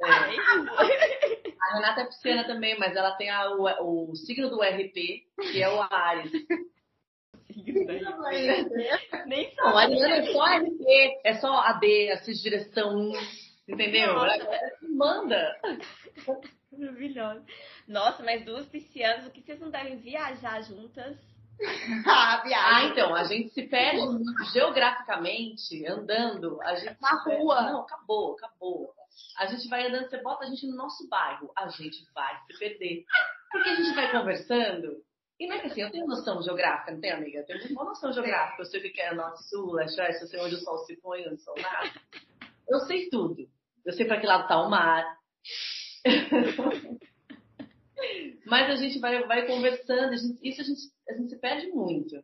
[0.02, 0.06] É.
[0.10, 0.34] É.
[1.70, 5.62] A Renata é pisciana também, mas ela tem a- o, o signo do RP, que
[5.62, 6.32] é o Ares.
[9.26, 9.64] Nem só.
[9.64, 13.12] Não, Ariana é só RP, é só AD, assiste direção,
[13.68, 14.14] entendeu?
[14.14, 14.60] Nossa.
[14.90, 15.56] Manda.
[16.72, 17.44] Maravilhosa.
[17.88, 21.16] Nossa, mas duas piscianas, o que vocês não devem viajar juntas?
[22.08, 24.02] ah, ah, então, a gente se perde
[24.52, 27.62] geograficamente, andando, a gente na rua.
[27.62, 28.92] Não, acabou, acabou.
[29.38, 32.60] A gente vai andando, você bota a gente no nosso bairro, a gente vai se
[32.60, 33.06] perder.
[33.52, 35.04] Porque a gente vai conversando.
[35.40, 37.40] E não é que assim, eu tenho noção geográfica, não tenho, amiga?
[37.40, 38.62] Eu tenho uma noção geográfica.
[38.62, 40.96] Eu sei o que é norte, sul, leste, oeste, eu sei onde o sol se
[40.98, 42.00] põe, onde o sol nasce.
[42.68, 43.50] Eu sei tudo.
[43.86, 45.18] Eu sei para que lado tá o mar.
[48.46, 51.68] Mas a gente vai, vai conversando, a gente, isso a gente, a gente se perde
[51.68, 52.16] muito.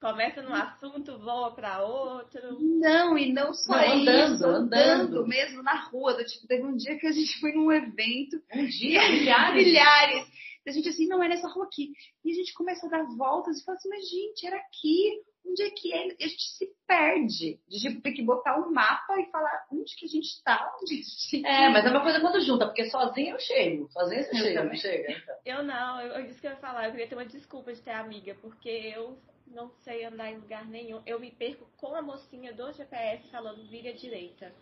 [0.00, 2.58] Começa num assunto, voa para outro.
[2.60, 6.12] Não, e não só não, andando, isso, andando, andando, mesmo na rua.
[6.14, 8.36] Do, tipo, teve um dia que a gente foi num evento.
[8.54, 9.00] Um dia?
[9.08, 9.66] Milhares?
[9.66, 10.28] milhares.
[10.66, 11.92] E a gente assim, não é nessa rua aqui.
[12.22, 15.22] E a gente começa a dar voltas e fala assim, mas gente, era aqui.
[15.48, 16.06] Onde é que é?
[16.20, 17.58] A gente se perde.
[17.68, 20.92] De tipo, ter que botar um mapa e falar onde que a gente está, onde
[20.92, 23.88] a gente É, mas é uma coisa quando junta, porque sozinha eu chego.
[23.92, 25.12] Sozinha você eu chega, não chega.
[25.12, 25.36] Então.
[25.44, 27.80] Eu não, eu, eu disse que eu ia falar, eu queria ter uma desculpa de
[27.80, 31.02] ter amiga, porque eu não sei andar em lugar nenhum.
[31.06, 34.52] Eu me perco com a mocinha do GPS falando vira direita.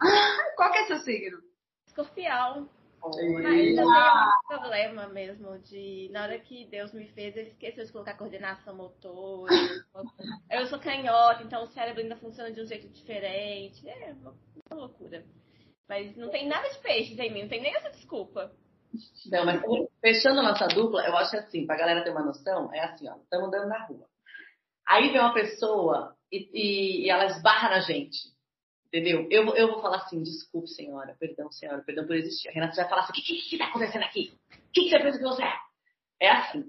[0.56, 1.38] Qual que é seu signo?
[1.86, 2.68] Escorpião.
[3.02, 7.84] Mas eu tenho um problema mesmo de na hora que Deus me fez, ele esqueceu
[7.84, 9.46] de colocar coordenação motor.
[10.50, 13.86] eu sou canhota, então o cérebro ainda funciona de um jeito diferente.
[13.86, 14.34] É uma,
[14.70, 15.22] uma loucura.
[15.86, 18.50] Mas não tem nada de peixes em mim, não tem nem essa desculpa.
[19.30, 19.60] Não, mas
[20.00, 23.16] fechando a nossa dupla, eu acho assim, pra galera ter uma noção, é assim, ó,
[23.16, 24.06] estamos andando na rua.
[24.86, 28.34] Aí vem uma pessoa e, e, e ela esbarra na gente.
[28.88, 29.26] Entendeu?
[29.30, 32.48] Eu, eu vou falar assim, desculpe, senhora, perdão, senhora, perdão por existir.
[32.48, 34.32] A Renata vai falar assim, o que, que, que tá acontecendo aqui?
[34.52, 35.56] O que, que você pensa que você é?
[36.20, 36.64] É assim,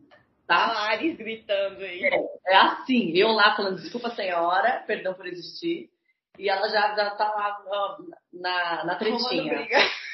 [0.48, 0.74] tá?
[0.74, 2.04] Lares gritando aí.
[2.04, 2.16] É,
[2.48, 5.92] é, assim, eu lá falando, desculpa, senhora, perdão por existir.
[6.40, 7.98] E ela já, já tá lá ó,
[8.34, 9.68] na, na tretinha.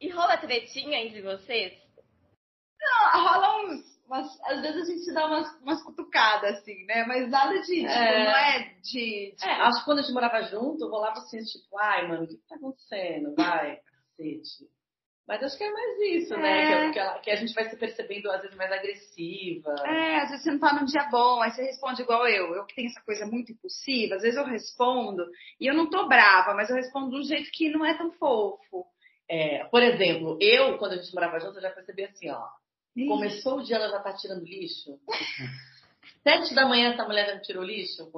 [0.00, 1.72] E rola tretinha entre vocês?
[2.78, 7.04] Não, rola uns mas às vezes a gente se dá umas, umas cutucadas, assim, né?
[7.06, 8.24] Mas nada de, tipo, é...
[8.24, 9.32] não é de.
[9.32, 9.44] Tipo...
[9.44, 12.36] É, acho que quando a gente morava junto, rolava assim, tipo, ai, mano, o que,
[12.36, 13.34] que tá acontecendo?
[13.34, 14.68] Vai, cacete.
[15.26, 16.64] Mas acho que é mais isso, né?
[16.64, 16.80] é...
[16.80, 16.92] né?
[16.92, 19.74] Que, que, que, a gente vai se percebendo, às vezes, mais agressiva.
[19.86, 22.54] É, às vezes você não tá num dia bom, aí você responde igual eu.
[22.54, 25.24] Eu que tenho essa coisa muito impulsiva, às vezes eu respondo
[25.58, 28.12] e eu não tô brava, mas eu respondo de um jeito que não é tão
[28.12, 28.84] fofo.
[29.26, 32.46] É, por exemplo, eu, quando a gente morava junto, eu já percebi assim, ó
[32.94, 34.98] Começou o dia, ela já tá tirando lixo.
[36.22, 38.10] Sete da manhã, essa mulher já tirou lixo.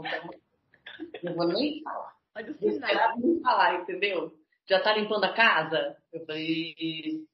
[1.22, 2.14] Não vou nem falar.
[2.34, 4.32] Pode esperar nem falar, entendeu?
[4.68, 5.96] Já tá limpando a casa?
[6.12, 7.24] Eu falei.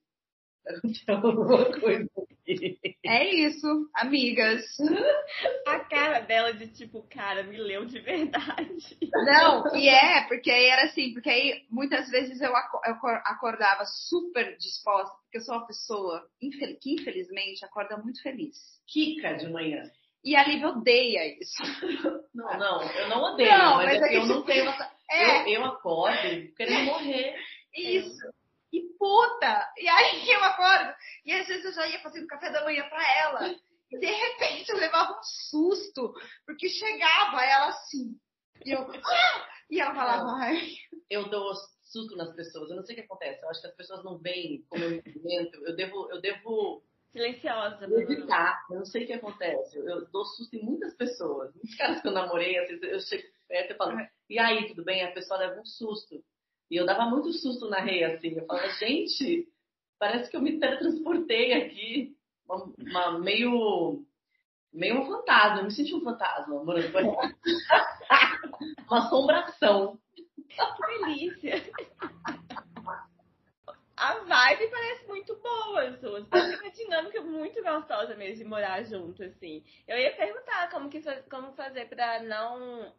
[1.07, 2.09] alguma coisa
[3.05, 4.63] É isso, amigas.
[5.65, 8.97] A cara dela de tipo, cara, me leu de verdade.
[9.13, 15.15] Não, e é, porque aí era assim, porque aí muitas vezes eu acordava super disposta,
[15.23, 16.27] porque eu sou uma pessoa
[16.81, 18.55] que infelizmente acorda muito feliz.
[18.87, 19.83] Kika de manhã.
[20.23, 21.61] E a Lívia odeia isso.
[22.33, 24.91] Não, não, eu não odeio, não, mas, mas é, é que eu não tenho essa...
[25.11, 25.43] É.
[25.43, 27.35] Eu, eu acordo querendo morrer.
[27.75, 28.33] Isso
[29.03, 29.73] puta!
[29.77, 33.19] E aí eu acordo, e às vezes eu já ia fazendo café da manhã pra
[33.19, 33.55] ela,
[33.91, 36.13] e de repente eu levava um susto,
[36.45, 38.17] porque chegava ela assim,
[38.65, 39.47] e eu, ah!
[39.69, 40.69] e ela falava, ai.
[41.09, 43.75] Eu dou susto nas pessoas, eu não sei o que acontece, eu acho que as
[43.75, 47.85] pessoas não veem como eu movimento, eu devo, eu devo silenciosa.
[47.85, 49.77] Evitar, eu não sei o que acontece.
[49.77, 51.53] Eu, dou susto em muitas pessoas.
[51.53, 54.83] Muitos caras que eu namorei, às vezes eu chego perto e falo, e aí, tudo
[54.83, 55.03] bem?
[55.03, 56.23] A pessoa leva um susto.
[56.69, 58.35] E eu dava muito susto na rei, assim.
[58.37, 59.47] Eu falava, gente,
[59.99, 62.15] parece que eu me teletransportei aqui.
[62.45, 64.05] Uma, uma, meio.
[64.71, 65.59] Meio um fantasma.
[65.59, 66.99] Eu me senti um fantasma morando com
[68.89, 69.99] Uma assombração.
[70.47, 71.61] Que delícia.
[73.95, 76.27] A vibe parece muito boa, as duas.
[76.27, 79.63] Parece uma dinâmica muito gostosa mesmo de morar junto, assim.
[79.87, 82.91] Eu ia perguntar como, que, como fazer pra não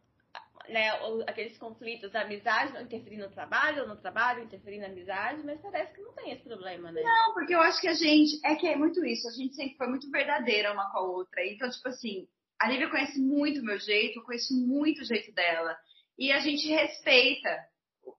[0.69, 0.89] né,
[1.27, 5.61] aqueles conflitos da amizade não interferir no trabalho, ou no trabalho interferir na amizade, mas
[5.61, 7.01] parece que não tem esse problema, né?
[7.01, 9.77] Não, porque eu acho que a gente, é que é muito isso, a gente sempre
[9.77, 11.45] foi muito verdadeira uma com a outra.
[11.45, 12.27] Então, tipo assim,
[12.59, 15.77] a Lívia conhece muito o meu jeito, eu conheço muito o jeito dela.
[16.17, 17.49] E a gente respeita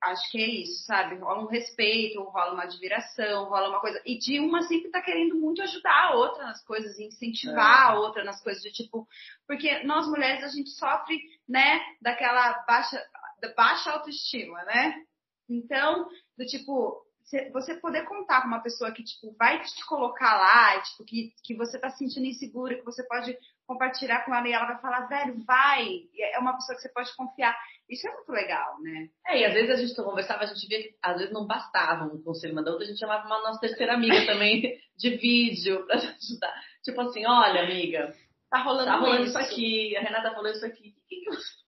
[0.03, 1.17] acho que é isso, sabe?
[1.17, 4.01] Rola um respeito, rola uma admiração, rola uma coisa.
[4.05, 7.93] E de uma sempre tá querendo muito ajudar a outra nas coisas, incentivar é.
[7.93, 9.07] a outra nas coisas, de tipo.
[9.47, 13.03] Porque nós mulheres a gente sofre, né, daquela baixa,
[13.41, 15.03] da baixa autoestima, né?
[15.49, 17.07] Então, do tipo,
[17.53, 21.55] você poder contar com uma pessoa que, tipo, vai te colocar lá, tipo, que, que
[21.57, 25.07] você tá se sentindo insegura, que você pode compartilhar com ela e ela vai falar,
[25.07, 26.03] velho, vai.
[26.19, 27.57] É uma pessoa que você pode confiar.
[27.89, 29.09] Isso é muito legal, né?
[29.27, 32.05] É, e às vezes a gente conversava, a gente via que às vezes não bastava
[32.05, 35.85] um conselho uma da outra, a gente chamava uma nossa terceira amiga também de vídeo
[35.87, 36.55] pra ajudar.
[36.83, 38.15] Tipo assim, olha, amiga,
[38.51, 39.39] tá rolando, tá rolando isso.
[39.39, 40.95] isso aqui, a Renata falou isso aqui.
[40.97, 41.67] O que, que você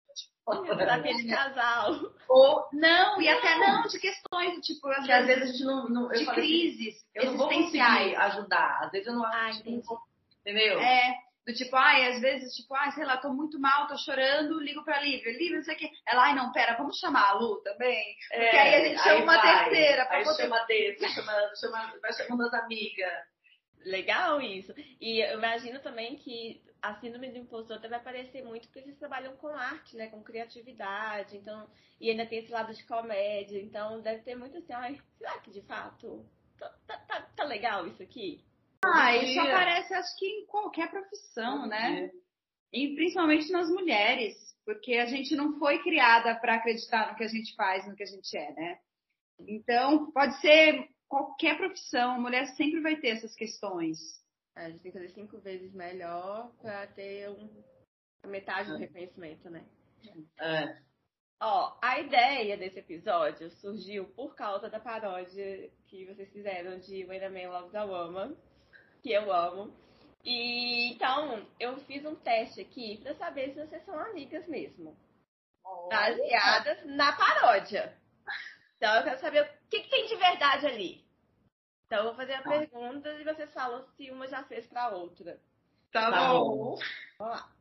[0.76, 1.92] Daquele casal.
[2.26, 5.88] Ou, não, e até não, de questões, tipo, às às vezes a gente não.
[5.90, 7.80] não eu de falei assim, crises eu não vou conseguir
[8.16, 8.78] ajudar.
[8.82, 9.62] Às vezes eu não Ah, acho.
[9.62, 10.00] que não entendi.
[10.40, 10.80] entendeu?
[10.80, 11.16] É,
[11.48, 14.84] do tipo, ai, às vezes, tipo, ai, sei lá, tô muito mal, tô chorando, ligo
[14.84, 15.32] pra Lívia.
[15.32, 15.90] Lívia, não sei o quê.
[16.06, 18.14] Ela, ai, não, pera, vamos chamar a Lu também?
[18.28, 20.42] Porque aí a gente chama uma É, vai, terceira pra aí poder...
[20.42, 23.12] chama desse, chama, chama, vai chamando as amigas.
[23.86, 24.74] Legal isso.
[25.00, 29.34] E eu imagino também que a síndrome do impostor vai aparecer muito porque vocês trabalham
[29.36, 30.08] com arte, né?
[30.08, 31.36] Com criatividade.
[31.38, 31.66] Então,
[31.98, 33.58] e ainda tem esse lado de comédia.
[33.58, 37.86] Então deve ter muito assim, ai, será que de fato tá, tá, tá- tá legal
[37.86, 38.44] isso aqui?
[38.84, 42.10] Ah, isso aparece, acho que em qualquer profissão, né?
[42.72, 47.28] E principalmente nas mulheres, porque a gente não foi criada para acreditar no que a
[47.28, 48.78] gente faz, no que a gente é, né?
[49.40, 53.98] Então, pode ser qualquer profissão, a mulher sempre vai ter essas questões.
[54.56, 57.62] É, a gente tem que fazer cinco vezes melhor pra ter um,
[58.22, 58.80] a metade do É.
[58.80, 59.64] reconhecimento, né?
[60.40, 60.78] É.
[61.40, 67.24] Ó, a ideia desse episódio surgiu por causa da paródia que vocês fizeram de When
[67.24, 68.36] a Man Loves a Woman,
[69.02, 69.72] que eu amo.
[70.24, 74.96] E então, eu fiz um teste aqui pra saber se vocês são amigas mesmo.
[75.88, 77.96] Baseadas na paródia.
[78.76, 81.04] Então, eu quero saber o que, que tem de verdade ali.
[81.86, 85.40] Então, eu vou fazer a pergunta e vocês falam se uma já fez pra outra.
[85.90, 86.76] Tá, Tá bom.
[87.18, 87.52] Vamos lá.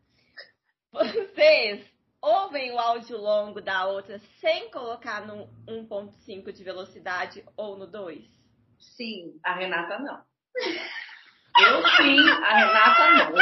[0.91, 1.85] Vocês
[2.21, 8.25] ouvem o áudio longo da outra sem colocar no 1.5 de velocidade ou no 2?
[8.79, 9.39] Sim.
[9.43, 10.25] A Renata não.
[11.59, 13.33] Eu sim, a Renata não.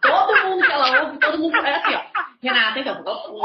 [0.00, 2.02] Todo mundo que ela ouve, todo mundo é assim, ó.
[2.42, 2.98] Renata, então.
[2.98, 3.38] Eu falo,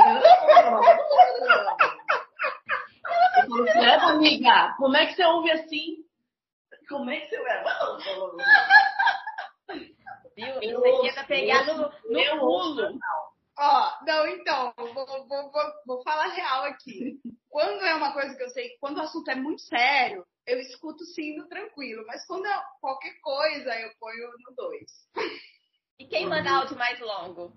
[3.66, 5.98] credo, amiga, como é que você ouve assim?
[6.90, 7.38] Como é que você
[10.36, 10.62] Viu?
[10.62, 11.92] Eu Isso aqui é pra pegar no, no
[12.40, 13.00] pulo.
[13.58, 15.52] Ó, não, então, vou, vou, vou,
[15.86, 17.20] vou falar real aqui.
[17.50, 21.04] Quando é uma coisa que eu sei, quando o assunto é muito sério, eu escuto
[21.06, 24.92] sim no tranquilo, mas quando é qualquer coisa, eu ponho no dois.
[26.00, 27.54] E quem manda áudio mais longo?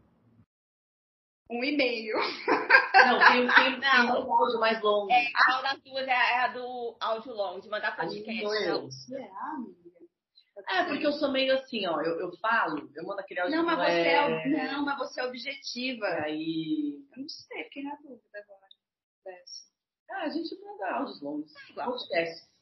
[1.51, 2.16] Um e meio.
[2.16, 4.27] Não, tem, tem, tem Não.
[4.27, 5.11] um áudio mais longo.
[5.12, 8.42] É, qual das duas é, é a do áudio longo, de mandar podcast?
[8.42, 8.88] eu.
[9.09, 9.37] Não.
[9.55, 9.87] Amiga?
[10.68, 12.01] É, porque eu sou meio assim, ó.
[12.01, 14.72] Eu, eu falo, eu mando aquele áudio Não, mas você é, é...
[14.72, 16.07] não, mas você é objetiva.
[16.07, 16.99] Aí...
[17.14, 18.68] Eu não sei, fiquei na dúvida agora.
[19.25, 19.66] dessa.
[20.11, 21.53] Ah, a gente manda áudios longos.
[21.70, 21.90] Igual.
[21.92, 22.56] Podcast.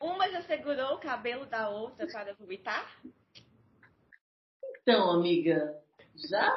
[0.00, 3.00] Uma já segurou o cabelo da outra para vomitar?
[4.82, 5.82] Então, amiga,
[6.14, 6.54] já?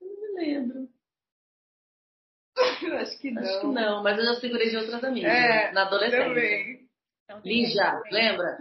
[0.00, 0.88] Não me lembro.
[2.82, 3.42] Eu acho que não.
[3.42, 5.32] Acho que não, mas eu já segurei de outras amigas.
[5.32, 6.28] É, na adolescência.
[6.28, 6.88] Também.
[7.24, 8.58] Então, Lígia, lembra?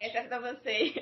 [0.00, 0.94] Essa é pra você.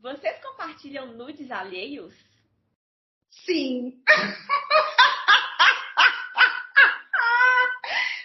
[0.00, 2.14] Vocês compartilham nudes alheios?
[3.30, 4.02] Sim.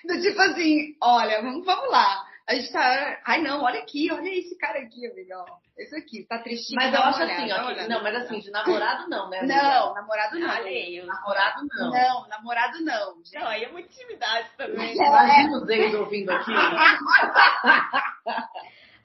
[0.06, 2.26] Do tipo assim, olha, vamos, vamos lá.
[2.46, 3.22] A gente tá.
[3.26, 5.38] Ai, não, olha aqui, olha esse cara aqui, amiga.
[5.40, 5.46] Ó.
[5.78, 6.76] Esse aqui, tá tristinho.
[6.76, 7.74] Mas eu acho olhada, assim, ó.
[7.74, 9.40] que- não, mas assim, de namorado não, né?
[9.40, 9.56] amiga?
[9.56, 10.52] Não, namorado não.
[10.52, 11.08] Alheios.
[11.08, 11.90] Namorado não.
[11.92, 13.16] Não, namorado não.
[13.24, 13.34] gente.
[13.34, 14.94] Não, aí é muita intimidade também.
[14.98, 16.52] Imagina os ex ouvindo aqui.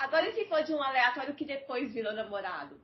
[0.00, 2.76] Agora, e se for de um aleatório que depois virou namorado?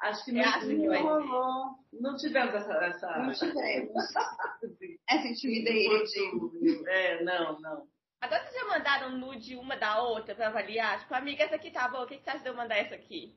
[0.00, 2.72] Acho que não, acha que não, não tivemos essa.
[2.84, 3.18] essa...
[3.18, 3.94] Não tivemos.
[5.08, 6.88] Essa intimidade.
[6.88, 7.86] É, não, não.
[8.20, 10.98] Agora vocês já mandaram nude uma da outra pra avaliar?
[11.00, 12.94] Tipo, amiga, essa aqui tá boa, o que, que você acha de eu mandar essa
[12.94, 13.34] aqui?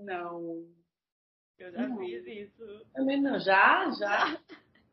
[0.00, 0.64] Não.
[1.58, 1.98] Eu já Não.
[1.98, 2.86] fiz isso.
[2.94, 3.38] Também não.
[3.40, 4.38] Já, já.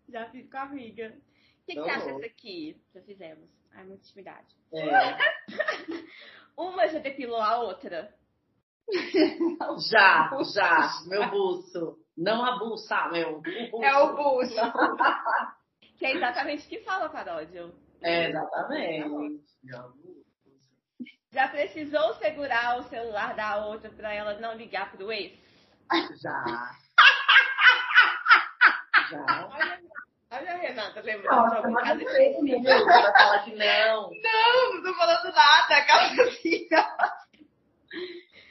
[0.08, 1.16] Já fiz com a amiga.
[1.62, 2.16] O que, que você acha bom.
[2.18, 2.82] dessa aqui?
[2.94, 3.50] Já fizemos.
[3.72, 4.56] Ai, muita intimidade.
[4.74, 5.18] É,
[6.58, 8.14] Uma já depilou a outra?
[9.92, 10.90] já, já.
[11.08, 11.98] Meu buço.
[12.18, 13.38] Não a buça, meu.
[13.38, 13.84] O buço.
[13.84, 14.56] É o buço.
[16.00, 17.70] Que é exatamente o que fala a paródia.
[18.02, 19.44] É, exatamente.
[21.32, 25.38] Já precisou segurar o celular da outra pra ela não ligar pro ex?
[26.22, 26.44] Já.
[29.12, 29.48] Já.
[29.52, 29.80] Olha,
[30.32, 32.62] olha a Renata lembrando de Nossa, algum mas caso não sei específico.
[32.62, 32.86] mesmo.
[32.86, 34.10] Vai falar que não.
[34.22, 36.68] Não, não tô falando nada, aquela assim.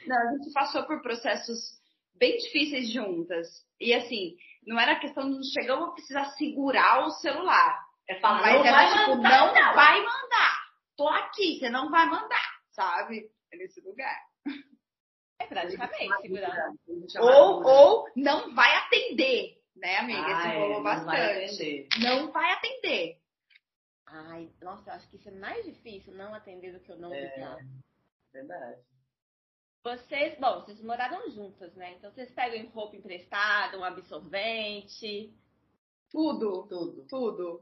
[0.05, 1.79] Não, a gente passou por processos
[2.15, 3.65] bem difíceis juntas.
[3.79, 4.35] E assim,
[4.69, 7.79] não era questão de não chegar a precisar segurar o celular.
[8.07, 10.59] É falar, Mas não era vai tipo, mandar, não vai mandar.
[10.95, 13.29] Tô aqui, você não vai mandar, sabe?
[13.51, 14.15] É nesse lugar.
[15.39, 16.71] É praticamente segurar.
[17.19, 20.19] Ou, ou não vai atender, né, amiga?
[20.21, 21.53] Esse Ah, é, rolou não vai bastante.
[21.55, 21.87] atender.
[21.99, 23.17] Não vai atender.
[24.05, 27.13] Ai, nossa, eu acho que isso é mais difícil não atender do que eu não
[27.13, 27.21] É.
[27.21, 27.57] ligar.
[28.33, 28.81] Verdade.
[29.83, 31.93] Vocês, bom, vocês moraram juntas, né?
[31.93, 35.33] Então vocês pegam roupa emprestada, um absorvente.
[36.11, 36.67] Tudo.
[36.67, 37.05] Tudo.
[37.07, 37.61] Tudo.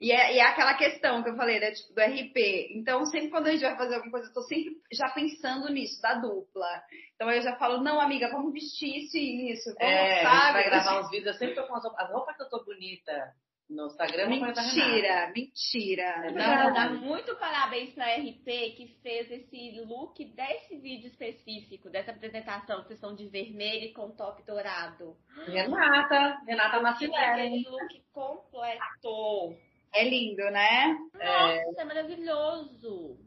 [0.00, 1.70] E é, e é aquela questão que eu falei, né?
[1.70, 2.72] Tipo, do RP.
[2.74, 6.02] Então, sempre quando a gente vai fazer alguma coisa, eu tô sempre já pensando nisso,
[6.02, 6.82] da dupla.
[7.14, 9.72] Então eu já falo, não, amiga, vamos vestir isso e isso.
[9.74, 10.52] Vamos, É, a gente sabe?
[10.54, 11.26] vai gravar uns vídeos.
[11.34, 13.32] Eu sempre tô com as roupas, as roupas que eu tô bonita
[13.72, 14.22] no Instagram.
[14.24, 14.62] é da Renata.
[14.62, 16.02] Mentira, mentira.
[16.02, 21.08] É Eu Não, quero dar muito parabéns pra RP que fez esse look desse vídeo
[21.08, 25.16] específico, dessa apresentação, que vocês estão de vermelho e com top dourado.
[25.46, 27.42] Renata, Renata Macilera.
[27.42, 29.56] Aquele look completo.
[29.94, 30.96] É lindo, né?
[31.14, 33.18] Nossa, é maravilhoso.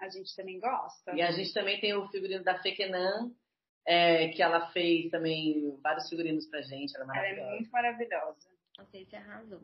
[0.00, 1.14] A gente também gosta.
[1.14, 3.30] E a gente também tem o figurino da Fekenan,
[3.86, 6.96] é, que ela fez também vários figurinos pra gente.
[6.96, 8.48] Ela é Ela é muito maravilhosa.
[8.78, 9.60] Não sei se arrasou.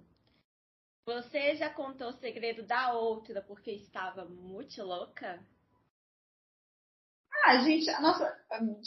[1.08, 5.42] Você já contou o segredo da outra porque estava muito louca?
[7.44, 8.36] Ah, a gente, nossa,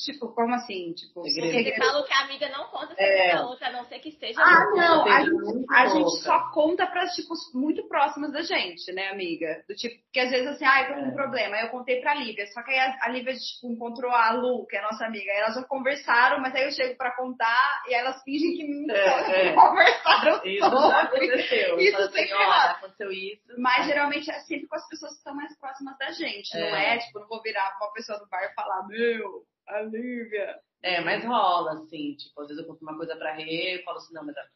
[0.05, 0.93] tipo, como assim?
[0.93, 1.69] Tipo, Segredo.
[1.69, 3.33] Você fala que a amiga não conta É.
[3.35, 4.75] da outra, a não ser que esteja Ah, louca.
[4.81, 9.63] não, a gente, a gente só conta para tipo, muito próximas da gente, né, amiga?
[9.67, 11.15] Do tipo, porque às vezes assim, ah, eu tô com um É.
[11.15, 11.55] problema.
[11.55, 14.65] Aí eu contei pra Lívia, só que aí a, a Lívia, tipo, encontrou a Lu,
[14.67, 15.31] que é a nossa amiga.
[15.31, 18.63] Aí elas já conversaram, mas aí eu chego pra contar e aí elas fingem que
[18.67, 19.53] não É, é.
[19.55, 20.95] conversaram Isso sobre.
[20.97, 21.79] aconteceu.
[21.79, 22.71] Isso Fala assim, sempre ó, rola.
[22.71, 23.41] aconteceu isso.
[23.57, 26.95] Mas geralmente é sempre com as pessoas que estão mais próximas da gente, não É.
[26.95, 26.97] é?
[26.99, 30.59] Tipo, não vou virar pra uma pessoa do bar e falar, meu, a Lívia.
[30.83, 33.97] É, mas rola, assim, tipo, às vezes eu conto uma coisa pra Rê, eu falo
[33.97, 34.47] assim, não, mas ela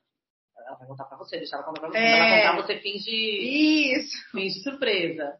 [0.67, 1.97] ela vai contar pra você, deixa ela contar pra você.
[1.97, 2.01] É.
[2.01, 4.31] Quando ela contar, você finge, Isso.
[4.31, 5.37] finge surpresa.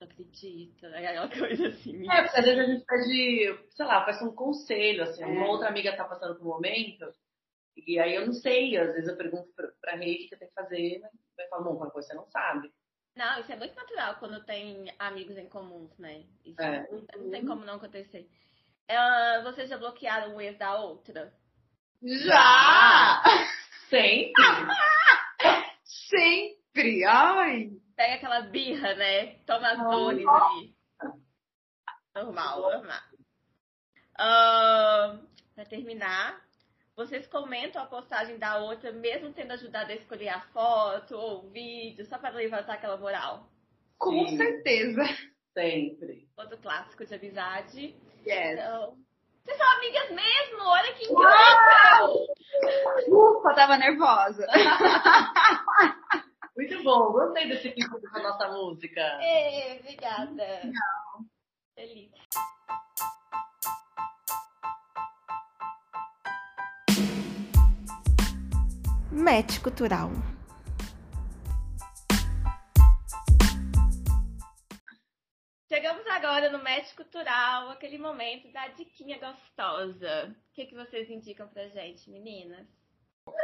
[0.00, 0.86] Não acredita.
[0.88, 2.10] É aquela coisa assim.
[2.10, 5.26] É, porque às vezes a gente pede, sei lá, faz um conselho, assim, É.
[5.26, 7.06] uma outra amiga tá passando por um momento,
[7.86, 10.38] e aí eu não sei, às vezes eu pergunto pra, pra Rê o que eu
[10.38, 12.70] tenho que fazer, mas vai falar, bom, qualquer coisa você não sabe.
[13.14, 16.24] Não, isso é muito natural quando tem amigos em comuns, né?
[16.44, 16.86] Isso É.
[16.90, 18.28] não, não tem como não acontecer.
[18.88, 21.32] Ah, vocês já bloquearam o ex da outra?
[22.02, 23.22] Já!
[23.90, 24.32] Sempre.
[25.84, 27.04] Sempre!
[27.04, 27.70] Ai!
[27.94, 29.34] Pega aquela birra, né?
[29.46, 30.74] Toma as dores ali.
[32.14, 33.00] Normal, normal.
[34.18, 35.18] Ah,
[35.54, 36.40] pra terminar,
[36.96, 41.50] vocês comentam a postagem da outra, mesmo tendo ajudado a escolher a foto ou o
[41.50, 43.48] vídeo, só pra levantar aquela moral.
[43.98, 44.36] Com Sim.
[44.36, 45.02] certeza.
[45.54, 46.28] Sempre.
[46.36, 47.94] Outro clássico de amizade.
[48.26, 48.52] Yes.
[48.52, 48.96] Então,
[49.44, 50.62] vocês são amigas mesmo?
[50.62, 52.26] Olha que incrível!
[53.08, 54.46] Ufa, tava nervosa.
[56.56, 59.00] Muito bom, gostei desse tipo da nossa música.
[59.20, 60.62] Ê, obrigada.
[61.74, 62.12] Feliz.
[69.12, 70.10] Match Cultural.
[75.68, 80.34] Chegamos agora no Match Cultural, aquele momento da diquinha gostosa.
[80.50, 82.66] O que, que vocês indicam pra gente, meninas?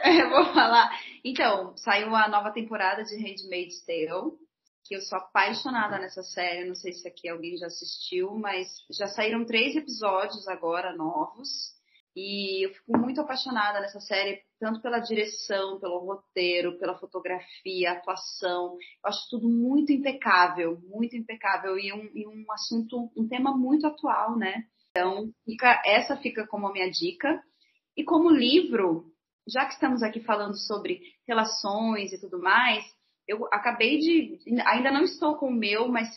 [0.07, 0.91] Eu vou falar.
[1.23, 4.39] Então, saiu a nova temporada de Handmaid's Tale,
[4.87, 6.67] que eu sou apaixonada nessa série.
[6.67, 11.77] Não sei se aqui alguém já assistiu, mas já saíram três episódios agora novos.
[12.17, 18.75] E eu fico muito apaixonada nessa série, tanto pela direção, pelo roteiro, pela fotografia, atuação.
[18.75, 21.79] Eu acho tudo muito impecável, muito impecável.
[21.79, 24.65] E um, e um assunto, um tema muito atual, né?
[24.91, 27.43] Então, fica, essa fica como a minha dica.
[27.97, 29.13] E como livro,
[29.49, 32.85] já que estamos aqui falando sobre relações e tudo mais,
[33.27, 34.39] eu acabei de.
[34.67, 36.09] Ainda não estou com o meu, mas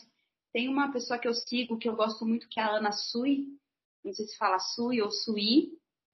[0.52, 3.46] tem uma pessoa que eu sigo que eu gosto muito, que é a Ana Sui.
[4.04, 5.70] Não sei se fala Sui ou Sui.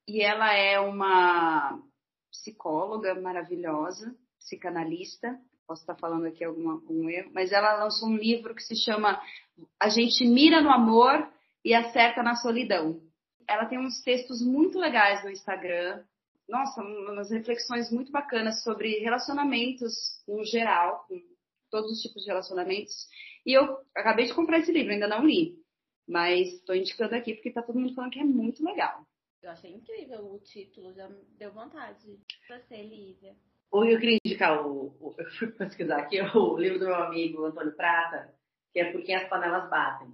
[0.07, 1.83] E ela é uma
[2.31, 5.39] psicóloga maravilhosa, psicanalista.
[5.67, 9.21] Posso estar falando aqui alguma, algum erro, mas ela lançou um livro que se chama
[9.79, 11.29] A gente mira no amor
[11.65, 13.01] e acerta na solidão.
[13.47, 16.03] Ela tem uns textos muito legais no Instagram,
[16.49, 19.93] nossa, umas reflexões muito bacanas sobre relacionamentos
[20.27, 21.21] no geral, com
[21.71, 22.95] todos os tipos de relacionamentos.
[23.45, 25.57] E eu acabei de comprar esse livro, ainda não li,
[26.09, 29.07] mas estou indicando aqui porque tá todo mundo falando que é muito legal.
[29.43, 31.09] Eu achei incrível o título, já
[31.39, 32.19] deu vontade.
[32.47, 33.37] Pra você, Lívia.
[33.73, 37.75] Eu queria indicar o, o- Eu fui pesquisar aqui o livro do meu amigo Antônio
[37.77, 38.35] Prata,
[38.73, 40.09] que é Por Quem as Panelas Batem.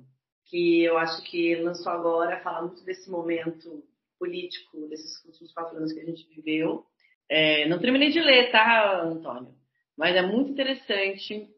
[0.46, 3.82] Que eu acho que lançou agora, fala muito desse momento
[4.18, 6.84] político, desses últimos quatro anos que a gente viveu.
[7.28, 9.54] É, não terminei de ler, tá, Antônio?
[9.96, 11.48] Mas é muito interessante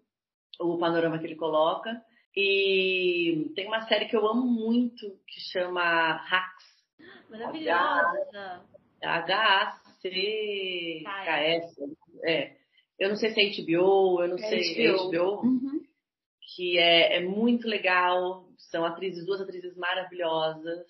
[0.60, 1.90] o panorama que ele coloca.
[2.36, 6.65] E tem uma série que eu amo muito, que chama Hacks,
[7.30, 8.64] Maravilhosa.
[9.02, 10.06] H-A-C-K-S.
[12.24, 12.56] É.
[12.98, 14.64] Eu não sei se é HBO, eu não é sei HBO.
[14.64, 15.42] se é HBO.
[15.44, 15.80] Uhum.
[16.54, 18.48] Que é, é muito legal.
[18.70, 20.86] São atrizes, duas atrizes maravilhosas,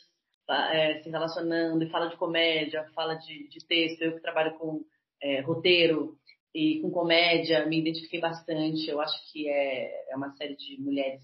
[0.48, 4.02] é, se relacionando, e fala de comédia, fala de, de texto.
[4.02, 4.84] Eu que trabalho com
[5.20, 6.16] é, roteiro
[6.54, 8.88] e com comédia, me identifiquei bastante.
[8.88, 11.22] Eu acho que é, é uma série de mulheres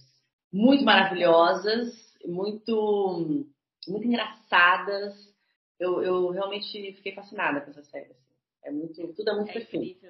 [0.53, 1.95] muito maravilhosas,
[2.27, 3.47] muito,
[3.89, 5.15] muito engraçadas.
[5.79, 8.13] Eu, eu realmente fiquei fascinada com essa série.
[8.13, 8.33] Assim.
[8.65, 10.07] É muito, tudo é muito é perfeito.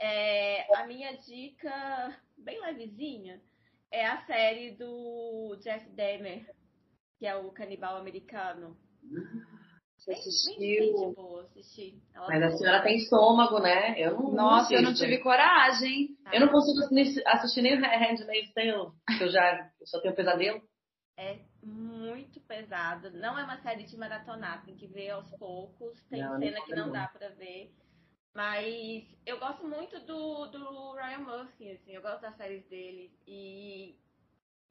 [0.00, 3.40] É, a minha dica, bem levezinha,
[3.90, 6.46] é a série do Jeff Demer,
[7.18, 8.76] que é o canibal americano.
[9.96, 11.12] Você assistiu?
[11.14, 12.02] Boa, assisti.
[12.14, 13.94] Mas a senhora tem estômago, né?
[13.96, 16.16] Eu não, Nossa, não eu não tive coragem.
[16.32, 16.80] Eu não consigo
[17.26, 20.60] assistir nem Handmaid's Tale, porque eu já eu só tenho pesadelo.
[21.16, 21.38] É
[22.22, 23.10] muito pesado.
[23.10, 26.02] Não é uma série de maratonar, tem que ver aos poucos.
[26.04, 27.74] Tem não, cena não que não dá pra ver.
[28.34, 33.12] Mas eu gosto muito do, do Ryan Murphy, assim, eu gosto das séries dele.
[33.26, 33.98] E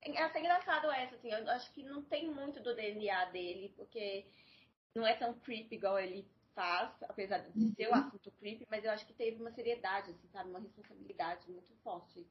[0.01, 4.25] é até engraçado essa, assim, eu acho que não tem muito do DNA dele, porque
[4.95, 7.99] não é tão creepy igual ele faz, apesar de ser o uhum.
[7.99, 10.49] assunto creepy, mas eu acho que teve uma seriedade, assim, sabe?
[10.49, 12.27] Uma responsabilidade muito forte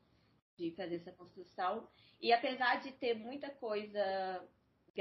[0.57, 1.89] de fazer essa construção.
[2.21, 4.45] E apesar de ter muita coisa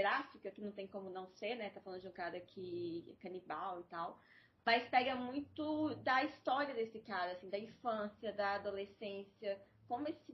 [0.01, 1.69] gráfica, que não tem como não ser, né?
[1.69, 4.19] Tá falando de um cara que é canibal e tal
[4.65, 10.31] mas pega muito da história desse cara, assim, da infância, da adolescência, como esse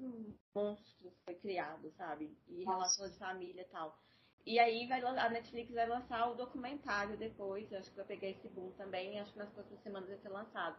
[0.54, 2.38] monstro foi criado, sabe?
[2.50, 3.98] E relações de família e tal.
[4.46, 8.28] E aí vai, a Netflix vai lançar o documentário depois, eu acho que vai pegar
[8.28, 10.78] esse boom também, acho que nas próximas semanas vai ser lançado.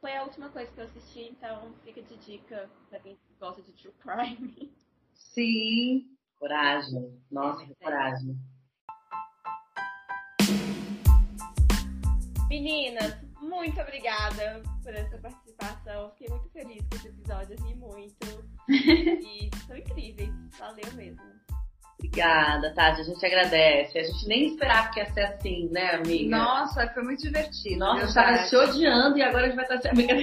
[0.00, 3.72] Foi a última coisa que eu assisti, então fica de dica pra quem gosta de
[3.72, 4.72] true crime.
[5.12, 6.11] Sim,
[6.42, 7.22] coragem.
[7.30, 8.36] Nossa, é, coragem.
[12.48, 16.10] Meninas, muito obrigada por essa participação.
[16.10, 18.44] Fiquei muito feliz com esse episódio, ri muito.
[18.68, 20.30] e são incríveis.
[20.58, 21.22] Valeu mesmo.
[21.94, 23.02] Obrigada, Tati.
[23.02, 23.98] A gente agradece.
[23.98, 26.36] A gente nem esperava que ia ser assim, né, amiga?
[26.36, 27.78] Nossa, foi muito divertido.
[27.78, 30.14] Nossa, eu tava te odiando e agora a gente vai estar se amiga.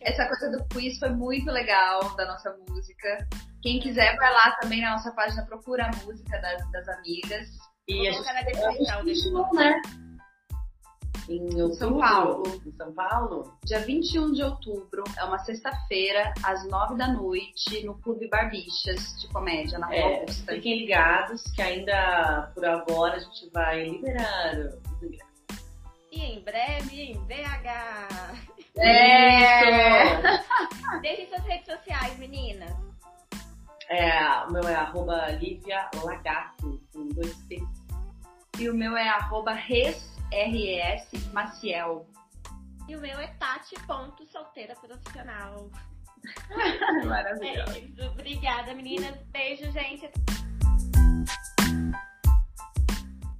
[0.00, 3.28] Essa coisa do quiz foi muito legal da nossa música.
[3.66, 7.48] Quem quiser vai lá também na nossa página, procura a música das, das amigas.
[7.88, 9.82] E Vou a gente, na descrição, deixa né?
[11.28, 12.62] em outubro, São Paulo.
[12.64, 13.58] Em São Paulo?
[13.64, 19.26] Dia 21 de outubro, é uma sexta-feira, às nove da noite, no Clube Barbichas de
[19.32, 20.52] Comédia, na é, Augusta.
[20.52, 25.26] Fiquem ligados que ainda por agora a gente vai liberar os ingressos.
[26.12, 28.46] E em breve em BH.
[28.76, 30.20] É!
[31.02, 32.85] Deixem suas redes sociais, meninas.
[33.88, 37.86] É, o meu é arroba Lívia Lagato, com dois T's.
[38.58, 42.06] E o meu é arroba res RS Maciel.
[42.88, 45.70] E o meu é Tati ponto solteira profissional.
[47.06, 48.00] Maravilhoso.
[48.00, 49.16] É Obrigada, meninas.
[49.32, 50.10] Beijo, gente.